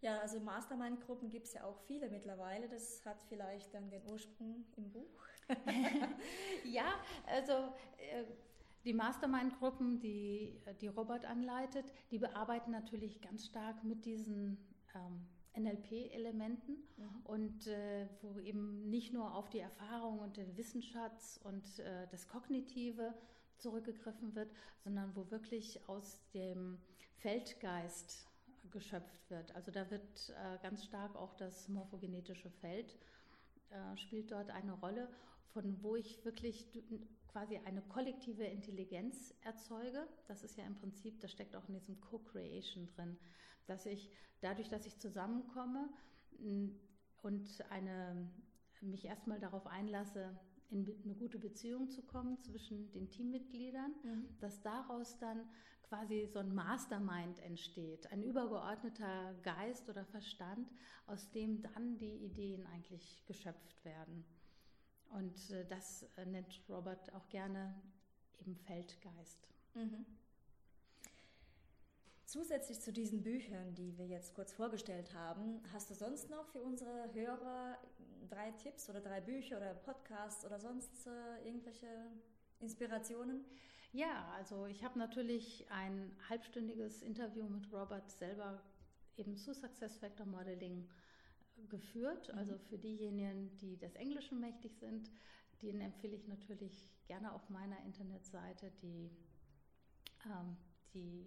ja, 0.00 0.18
also 0.18 0.38
Mastermind-Gruppen 0.38 1.30
gibt 1.30 1.46
es 1.46 1.54
ja 1.54 1.64
auch 1.64 1.78
viele 1.86 2.10
mittlerweile. 2.10 2.68
Das 2.68 3.04
hat 3.06 3.22
vielleicht 3.22 3.72
dann 3.72 3.88
den 3.88 4.02
Ursprung 4.06 4.66
im 4.76 4.92
Buch. 4.92 5.18
ja, 6.64 6.92
also 7.26 7.52
äh, 7.52 8.24
die 8.84 8.92
Mastermind-Gruppen, 8.92 10.00
die, 10.00 10.60
die 10.82 10.88
Robert 10.88 11.24
anleitet, 11.24 11.86
die 12.10 12.18
bearbeiten 12.18 12.70
natürlich 12.70 13.22
ganz 13.22 13.46
stark 13.46 13.82
mit 13.82 14.04
diesen 14.04 14.58
ähm, 14.94 15.26
NLP-Elementen 15.56 16.76
mhm. 16.96 17.20
und 17.24 17.66
äh, 17.66 18.08
wo 18.22 18.38
eben 18.40 18.88
nicht 18.90 19.12
nur 19.12 19.34
auf 19.34 19.48
die 19.50 19.60
Erfahrung 19.60 20.18
und 20.18 20.36
den 20.36 20.56
Wissensschatz 20.56 21.40
und 21.44 21.78
äh, 21.78 22.06
das 22.10 22.28
Kognitive 22.28 23.14
zurückgegriffen 23.58 24.34
wird, 24.34 24.50
sondern 24.82 25.14
wo 25.14 25.30
wirklich 25.30 25.80
aus 25.88 26.20
dem 26.34 26.78
Feldgeist 27.18 28.26
geschöpft 28.70 29.30
wird. 29.30 29.54
Also 29.54 29.70
da 29.70 29.90
wird 29.90 30.30
äh, 30.30 30.58
ganz 30.62 30.84
stark 30.84 31.14
auch 31.16 31.34
das 31.34 31.68
morphogenetische 31.68 32.50
Feld 32.50 32.96
äh, 33.70 33.96
spielt 33.96 34.30
dort 34.30 34.50
eine 34.50 34.72
Rolle, 34.72 35.08
von 35.52 35.82
wo 35.82 35.96
ich 35.96 36.24
wirklich 36.24 36.66
quasi 37.28 37.58
eine 37.64 37.82
kollektive 37.82 38.44
Intelligenz 38.44 39.34
erzeuge. 39.42 40.06
Das 40.28 40.42
ist 40.42 40.56
ja 40.56 40.64
im 40.64 40.76
Prinzip, 40.76 41.20
das 41.20 41.32
steckt 41.32 41.56
auch 41.56 41.68
in 41.68 41.74
diesem 41.74 42.00
Co-Creation 42.00 42.88
drin, 42.94 43.16
dass 43.66 43.86
ich 43.86 44.10
dadurch, 44.40 44.68
dass 44.68 44.86
ich 44.86 44.98
zusammenkomme 44.98 45.88
und 47.22 47.64
eine, 47.70 48.30
mich 48.80 49.04
erstmal 49.04 49.40
darauf 49.40 49.66
einlasse, 49.66 50.38
in 50.70 50.86
eine 51.04 51.14
gute 51.14 51.38
Beziehung 51.38 51.90
zu 51.90 52.02
kommen 52.02 52.42
zwischen 52.42 52.90
den 52.92 53.10
Teammitgliedern, 53.10 53.94
mhm. 54.02 54.28
dass 54.40 54.60
daraus 54.62 55.18
dann 55.18 55.48
quasi 55.82 56.26
so 56.26 56.40
ein 56.40 56.54
Mastermind 56.54 57.38
entsteht, 57.40 58.10
ein 58.10 58.22
übergeordneter 58.22 59.34
Geist 59.42 59.88
oder 59.88 60.04
Verstand, 60.06 60.68
aus 61.06 61.30
dem 61.30 61.62
dann 61.62 61.98
die 61.98 62.24
Ideen 62.24 62.66
eigentlich 62.66 63.24
geschöpft 63.26 63.84
werden. 63.84 64.24
Und 65.10 65.50
äh, 65.50 65.66
das 65.68 66.04
äh, 66.16 66.26
nennt 66.26 66.60
Robert 66.68 67.12
auch 67.14 67.28
gerne 67.28 67.80
eben 68.40 68.56
Feldgeist. 68.56 69.48
Mhm. 69.74 70.04
Zusätzlich 72.26 72.80
zu 72.80 72.92
diesen 72.92 73.22
Büchern, 73.22 73.74
die 73.74 73.96
wir 73.98 74.06
jetzt 74.06 74.34
kurz 74.34 74.52
vorgestellt 74.52 75.12
haben, 75.14 75.60
hast 75.72 75.90
du 75.90 75.94
sonst 75.94 76.30
noch 76.30 76.46
für 76.46 76.62
unsere 76.62 77.12
Hörer 77.12 77.78
drei 78.30 78.50
Tipps 78.52 78.88
oder 78.88 79.00
drei 79.00 79.20
Bücher 79.20 79.58
oder 79.58 79.74
Podcasts 79.74 80.44
oder 80.44 80.58
sonst 80.58 81.06
äh, 81.06 81.46
irgendwelche 81.46 81.86
Inspirationen? 82.60 83.44
Ja, 83.92 84.32
also 84.36 84.66
ich 84.66 84.82
habe 84.82 84.98
natürlich 84.98 85.70
ein 85.70 86.16
halbstündiges 86.28 87.02
Interview 87.02 87.48
mit 87.48 87.70
Robert 87.72 88.10
selber 88.10 88.60
eben 89.16 89.36
zu 89.36 89.54
Success 89.54 89.96
Factor 89.98 90.26
Modeling 90.26 90.88
geführt. 91.68 92.32
Mhm. 92.32 92.38
Also 92.38 92.58
für 92.58 92.78
diejenigen, 92.78 93.56
die 93.58 93.76
des 93.76 93.94
Englischen 93.94 94.40
mächtig 94.40 94.74
sind, 94.76 95.10
den 95.62 95.80
empfehle 95.80 96.16
ich 96.16 96.26
natürlich 96.26 96.88
gerne 97.06 97.32
auf 97.32 97.48
meiner 97.50 97.80
Internetseite 97.84 98.72
die, 98.82 99.10
ähm, 100.26 100.56
die, 100.92 101.26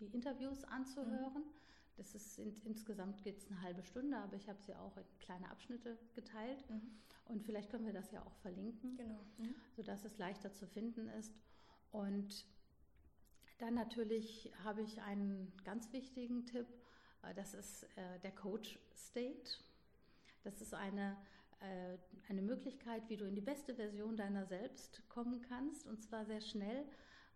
die 0.00 0.06
Interviews 0.06 0.64
anzuhören. 0.64 1.44
Mhm. 1.44 1.60
Das 1.96 2.14
ist 2.14 2.38
in, 2.38 2.54
insgesamt 2.64 3.22
geht 3.22 3.38
es 3.38 3.46
eine 3.48 3.60
halbe 3.60 3.82
Stunde, 3.82 4.16
aber 4.16 4.34
ich 4.34 4.48
habe 4.48 4.60
sie 4.62 4.74
auch 4.74 4.96
in 4.96 5.04
kleine 5.18 5.50
Abschnitte 5.50 5.98
geteilt. 6.14 6.68
Mhm. 6.70 6.80
Und 7.26 7.44
vielleicht 7.44 7.70
können 7.70 7.86
wir 7.86 7.92
das 7.92 8.10
ja 8.10 8.24
auch 8.24 8.34
verlinken, 8.36 8.96
genau. 8.96 9.20
mhm. 9.38 9.54
sodass 9.76 10.04
es 10.04 10.16
leichter 10.18 10.52
zu 10.52 10.66
finden 10.66 11.08
ist. 11.08 11.32
Und 11.92 12.46
dann 13.58 13.74
natürlich 13.74 14.50
habe 14.64 14.82
ich 14.82 15.00
einen 15.02 15.52
ganz 15.64 15.92
wichtigen 15.92 16.46
Tipp. 16.46 16.66
Äh, 17.22 17.34
das 17.34 17.54
ist 17.54 17.84
äh, 17.96 18.18
der 18.22 18.32
Coach 18.32 18.78
State. 18.96 19.58
Das 20.42 20.62
ist 20.62 20.72
eine, 20.72 21.16
äh, 21.60 21.98
eine 22.28 22.42
Möglichkeit, 22.42 23.08
wie 23.08 23.16
du 23.16 23.26
in 23.26 23.34
die 23.34 23.42
beste 23.42 23.74
Version 23.74 24.16
deiner 24.16 24.46
selbst 24.46 25.06
kommen 25.08 25.42
kannst, 25.42 25.86
und 25.86 26.02
zwar 26.02 26.24
sehr 26.24 26.40
schnell. 26.40 26.86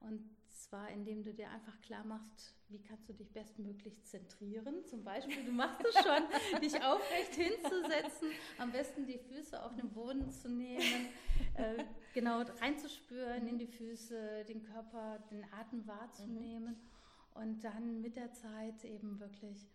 Und 0.09 0.35
zwar, 0.55 0.91
indem 0.91 1.23
du 1.23 1.33
dir 1.33 1.51
einfach 1.51 1.81
klar 1.83 2.05
machst, 2.05 2.55
wie 2.69 2.81
kannst 2.81 3.09
du 3.09 3.13
dich 3.13 3.33
bestmöglich 3.33 4.03
zentrieren. 4.05 4.85
Zum 4.87 5.05
Beispiel, 5.05 5.45
du 5.45 5.53
machst 5.53 5.81
es 5.85 5.95
schon, 6.03 6.61
dich 6.61 6.83
aufrecht 6.83 7.35
hinzusetzen, 7.35 8.31
am 8.59 8.73
besten 8.73 9.07
die 9.07 9.19
Füße 9.19 9.63
auf 9.63 9.75
den 9.77 9.91
Boden 9.91 10.31
zu 10.31 10.49
nehmen, 10.49 11.09
äh, 11.55 11.85
genau 12.13 12.43
reinzuspüren 12.61 13.47
in 13.47 13.59
die 13.59 13.67
Füße, 13.67 14.45
den 14.49 14.63
Körper, 14.63 15.19
den 15.31 15.45
Atem 15.53 15.87
wahrzunehmen 15.87 16.75
mhm. 16.75 17.43
und 17.43 17.65
dann 17.65 18.01
mit 18.01 18.17
der 18.17 18.33
Zeit 18.33 18.85
eben 18.85 19.21
wirklich 19.21 19.69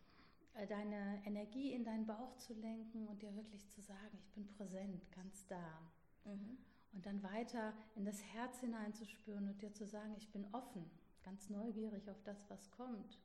äh, 0.55 0.67
deine 0.67 1.21
Energie 1.25 1.73
in 1.73 1.83
deinen 1.83 2.05
Bauch 2.05 2.35
zu 2.37 2.53
lenken 2.53 3.07
und 3.07 3.21
dir 3.21 3.35
wirklich 3.35 3.69
zu 3.69 3.81
sagen, 3.81 4.17
ich 4.19 4.31
bin 4.31 4.47
präsent, 4.47 5.09
ganz 5.11 5.45
da. 5.47 5.91
Mhm. 6.25 6.57
Und 6.91 7.05
dann 7.05 7.21
weiter 7.23 7.73
in 7.95 8.05
das 8.05 8.21
Herz 8.23 8.59
hineinzuspüren 8.59 9.47
und 9.47 9.61
dir 9.61 9.73
zu 9.73 9.85
sagen, 9.85 10.15
ich 10.17 10.31
bin 10.31 10.47
offen, 10.53 10.89
ganz 11.23 11.49
neugierig 11.49 12.09
auf 12.09 12.21
das, 12.23 12.49
was 12.49 12.71
kommt. 12.71 13.19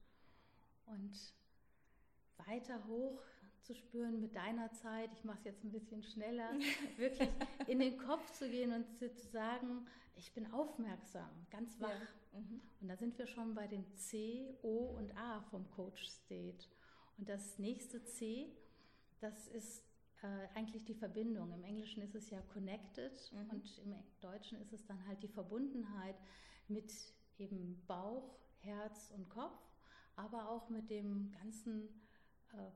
Und 0.87 1.35
weiter 2.47 2.87
hoch 2.87 3.23
zu 3.63 3.75
spüren 3.75 4.21
mit 4.21 4.37
deiner 4.37 4.71
Zeit, 4.73 5.11
ich 5.15 5.25
mache 5.25 5.39
es 5.39 5.45
jetzt 5.45 5.65
ein 5.65 5.73
bisschen 5.73 6.03
schneller, 6.03 6.51
wirklich 6.99 7.29
in 7.67 7.79
den 7.79 7.97
Kopf 7.99 8.31
zu 8.33 8.49
gehen 8.49 8.73
und 8.73 8.87
zu 8.99 9.09
sagen, 9.31 9.87
ich 10.17 10.33
bin 10.35 10.53
aufmerksam, 10.53 11.31
ganz 11.51 11.81
wach. 11.81 11.89
Ja. 11.89 12.41
Mhm. 12.41 12.61
Und 12.81 12.89
da 12.89 12.97
sind 12.97 13.17
wir 13.19 13.27
schon 13.27 13.55
bei 13.55 13.67
den 13.67 13.85
C, 13.97 14.55
O 14.63 14.97
und 14.99 15.17
A 15.17 15.41
vom 15.51 15.69
Coach 15.71 16.07
State. 16.07 16.67
Und 17.17 17.29
das 17.29 17.59
nächste 17.59 18.05
C, 18.05 18.55
das 19.21 19.49
ist 19.49 19.83
eigentlich 20.55 20.85
die 20.85 20.95
Verbindung. 20.95 21.53
Im 21.53 21.65
Englischen 21.65 22.03
ist 22.03 22.15
es 22.15 22.31
ja 22.31 22.41
connected 22.53 23.33
mhm. 23.33 23.51
und 23.51 23.79
im 23.79 23.95
Deutschen 24.21 24.61
ist 24.61 24.73
es 24.73 24.85
dann 24.87 25.07
halt 25.07 25.23
die 25.23 25.29
Verbundenheit 25.29 26.17
mit 26.69 26.93
eben 27.39 27.83
Bauch, 27.87 28.39
Herz 28.59 29.11
und 29.15 29.29
Kopf, 29.29 29.59
aber 30.17 30.49
auch 30.49 30.69
mit 30.71 30.91
dem 30.91 31.31
ganzen 31.33 31.89
äh, 32.53 32.71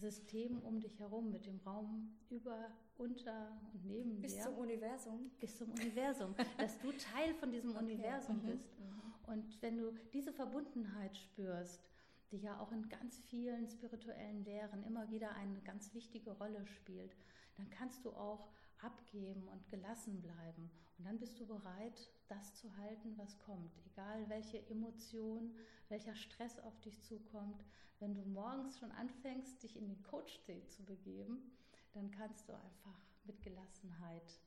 System 0.00 0.60
um 0.62 0.80
dich 0.80 0.98
herum, 0.98 1.30
mit 1.30 1.46
dem 1.46 1.58
Raum 1.60 2.16
über, 2.30 2.70
unter 2.96 3.60
und 3.72 3.84
neben 3.84 4.20
Bis 4.20 4.32
dir. 4.32 4.36
Bis 4.38 4.44
zum 4.44 4.58
Universum. 4.58 5.30
Bis 5.40 5.56
zum 5.56 5.70
Universum, 5.72 6.34
dass 6.56 6.78
du 6.78 6.92
Teil 7.14 7.34
von 7.34 7.50
diesem 7.50 7.70
okay. 7.70 7.80
Universum 7.80 8.36
mhm. 8.42 8.46
bist. 8.46 8.78
Mhm. 8.78 9.32
Und 9.32 9.62
wenn 9.62 9.76
du 9.76 9.92
diese 10.12 10.32
Verbundenheit 10.32 11.16
spürst, 11.16 11.82
die 12.30 12.38
ja 12.38 12.60
auch 12.60 12.72
in 12.72 12.88
ganz 12.88 13.18
vielen 13.30 13.68
spirituellen 13.68 14.44
Lehren 14.44 14.82
immer 14.84 15.10
wieder 15.10 15.34
eine 15.34 15.60
ganz 15.62 15.94
wichtige 15.94 16.32
Rolle 16.32 16.66
spielt, 16.66 17.16
dann 17.56 17.70
kannst 17.70 18.04
du 18.04 18.10
auch 18.10 18.48
abgeben 18.80 19.48
und 19.48 19.68
gelassen 19.68 20.20
bleiben. 20.20 20.70
Und 20.98 21.04
dann 21.04 21.18
bist 21.18 21.40
du 21.40 21.46
bereit, 21.46 22.10
das 22.28 22.54
zu 22.54 22.76
halten, 22.76 23.16
was 23.16 23.38
kommt. 23.40 23.72
Egal 23.86 24.28
welche 24.28 24.64
Emotion, 24.68 25.54
welcher 25.88 26.14
Stress 26.14 26.58
auf 26.60 26.78
dich 26.80 27.00
zukommt. 27.02 27.64
Wenn 27.98 28.14
du 28.14 28.22
morgens 28.22 28.78
schon 28.78 28.92
anfängst, 28.92 29.62
dich 29.62 29.76
in 29.76 29.88
den 29.88 30.02
Coach-State 30.02 30.68
zu 30.68 30.84
begeben, 30.84 31.50
dann 31.94 32.10
kannst 32.10 32.48
du 32.48 32.52
einfach 32.52 33.00
mit 33.24 33.42
Gelassenheit 33.42 34.40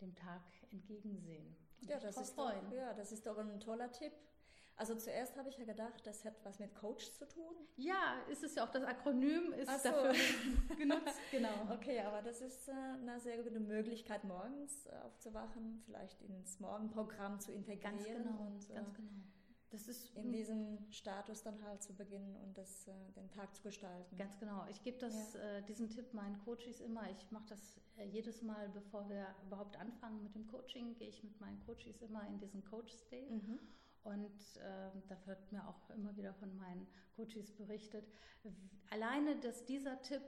dem 0.00 0.14
Tag 0.14 0.42
entgegensehen. 0.70 1.56
ja, 1.80 1.98
das 1.98 2.34
doch, 2.34 2.72
ja, 2.72 2.94
das 2.94 3.12
ist 3.12 3.26
doch 3.26 3.38
ein 3.38 3.60
toller 3.60 3.90
Tipp. 3.92 4.12
Also 4.78 4.94
zuerst 4.94 5.36
habe 5.38 5.48
ich 5.48 5.56
ja 5.56 5.64
gedacht, 5.64 6.06
das 6.06 6.24
hat 6.24 6.34
was 6.44 6.58
mit 6.58 6.74
Coach 6.74 7.10
zu 7.12 7.26
tun. 7.26 7.54
Ja, 7.76 8.20
ist 8.30 8.44
es 8.44 8.56
ja 8.56 8.64
auch, 8.64 8.70
das 8.70 8.84
Akronym 8.84 9.52
ist 9.54 9.70
so. 9.82 9.88
dafür 9.88 10.12
genutzt. 10.76 11.18
Genau. 11.30 11.72
Okay, 11.72 12.00
aber 12.00 12.20
das 12.20 12.42
ist 12.42 12.68
äh, 12.68 12.72
eine 12.72 13.18
sehr 13.18 13.42
gute 13.42 13.58
Möglichkeit, 13.58 14.24
morgens 14.24 14.86
äh, 14.86 14.96
aufzuwachen, 15.06 15.80
vielleicht 15.86 16.20
ins 16.20 16.60
Morgenprogramm 16.60 17.40
zu 17.40 17.52
integrieren. 17.52 17.96
Ganz 17.96 18.04
genau, 18.06 18.46
und, 18.46 18.70
äh, 18.70 18.74
ganz 18.74 18.94
genau. 18.94 19.10
Das 19.70 19.88
ist 19.88 20.14
in 20.14 20.30
diesem 20.30 20.78
Status 20.90 21.42
dann 21.42 21.62
halt 21.64 21.82
zu 21.82 21.94
beginnen 21.94 22.36
und 22.36 22.56
das, 22.56 22.88
den 23.16 23.30
Tag 23.30 23.54
zu 23.56 23.62
gestalten. 23.62 24.16
Ganz 24.16 24.38
genau. 24.38 24.64
Ich 24.70 24.80
gebe 24.82 24.96
das, 24.98 25.34
ja. 25.34 25.60
diesen 25.62 25.90
Tipp 25.90 26.14
meinen 26.14 26.38
Coaches 26.44 26.80
immer. 26.80 27.10
Ich 27.10 27.30
mache 27.32 27.46
das 27.48 27.80
jedes 28.04 28.42
Mal, 28.42 28.68
bevor 28.68 29.08
wir 29.08 29.26
überhaupt 29.44 29.76
anfangen 29.76 30.22
mit 30.22 30.36
dem 30.36 30.46
Coaching, 30.46 30.94
gehe 30.94 31.08
ich 31.08 31.22
mit 31.24 31.40
meinen 31.40 31.58
Coaches 31.66 32.00
immer 32.00 32.24
in 32.28 32.38
diesen 32.38 32.64
Coach-State. 32.64 33.32
Mhm. 33.32 33.58
Und 34.06 34.56
äh, 34.58 34.90
da 35.08 35.26
wird 35.26 35.50
mir 35.50 35.66
auch 35.66 35.90
immer 35.90 36.16
wieder 36.16 36.32
von 36.34 36.56
meinen 36.56 36.86
Coaches 37.16 37.50
berichtet. 37.50 38.06
Alleine, 38.90 39.36
dass 39.40 39.64
dieser 39.64 40.00
Tipp 40.02 40.22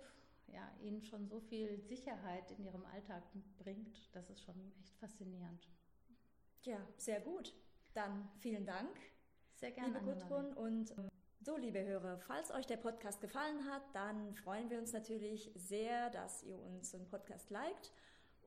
ja, 0.48 0.68
ihnen 0.80 1.02
schon 1.04 1.28
so 1.28 1.40
viel 1.40 1.80
Sicherheit 1.82 2.50
in 2.52 2.64
ihrem 2.64 2.84
Alltag 2.86 3.22
bringt, 3.58 4.14
das 4.14 4.30
ist 4.30 4.42
schon 4.42 4.72
echt 4.80 4.96
faszinierend. 4.98 5.68
Ja, 6.62 6.78
sehr 6.96 7.20
gut. 7.20 7.54
Dann 7.94 8.28
vielen 8.40 8.66
Dank. 8.66 8.98
Sehr 9.54 9.70
gerne. 9.70 9.98
Liebe 10.00 10.12
Gudrun. 10.12 10.52
Und 10.54 10.90
ähm, 10.98 11.08
so, 11.40 11.56
liebe 11.56 11.84
Hörer, 11.84 12.18
falls 12.18 12.50
euch 12.50 12.66
der 12.66 12.78
Podcast 12.78 13.20
gefallen 13.20 13.64
hat, 13.70 13.82
dann 13.94 14.34
freuen 14.34 14.70
wir 14.70 14.78
uns 14.78 14.92
natürlich 14.92 15.52
sehr, 15.54 16.10
dass 16.10 16.42
ihr 16.42 16.60
uns 16.60 16.94
im 16.94 17.06
Podcast 17.06 17.50
liked 17.50 17.92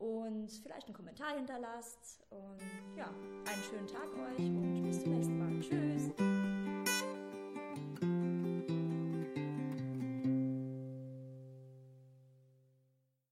und 0.02 0.50
vielleicht 0.64 0.88
einen 0.88 0.96
Kommentar 0.96 1.36
hinterlasst. 1.36 2.20
Und 2.30 2.98
ja, 2.98 3.06
einen 3.06 3.64
schönen 3.70 3.88
Tag 3.88 4.08
euch 4.16 4.40
und 4.40 4.84
bis 4.84 5.02
zum 5.02 5.14
nächsten 5.14 5.38
Mal. 5.38 5.60
Tschüss. 5.62 6.31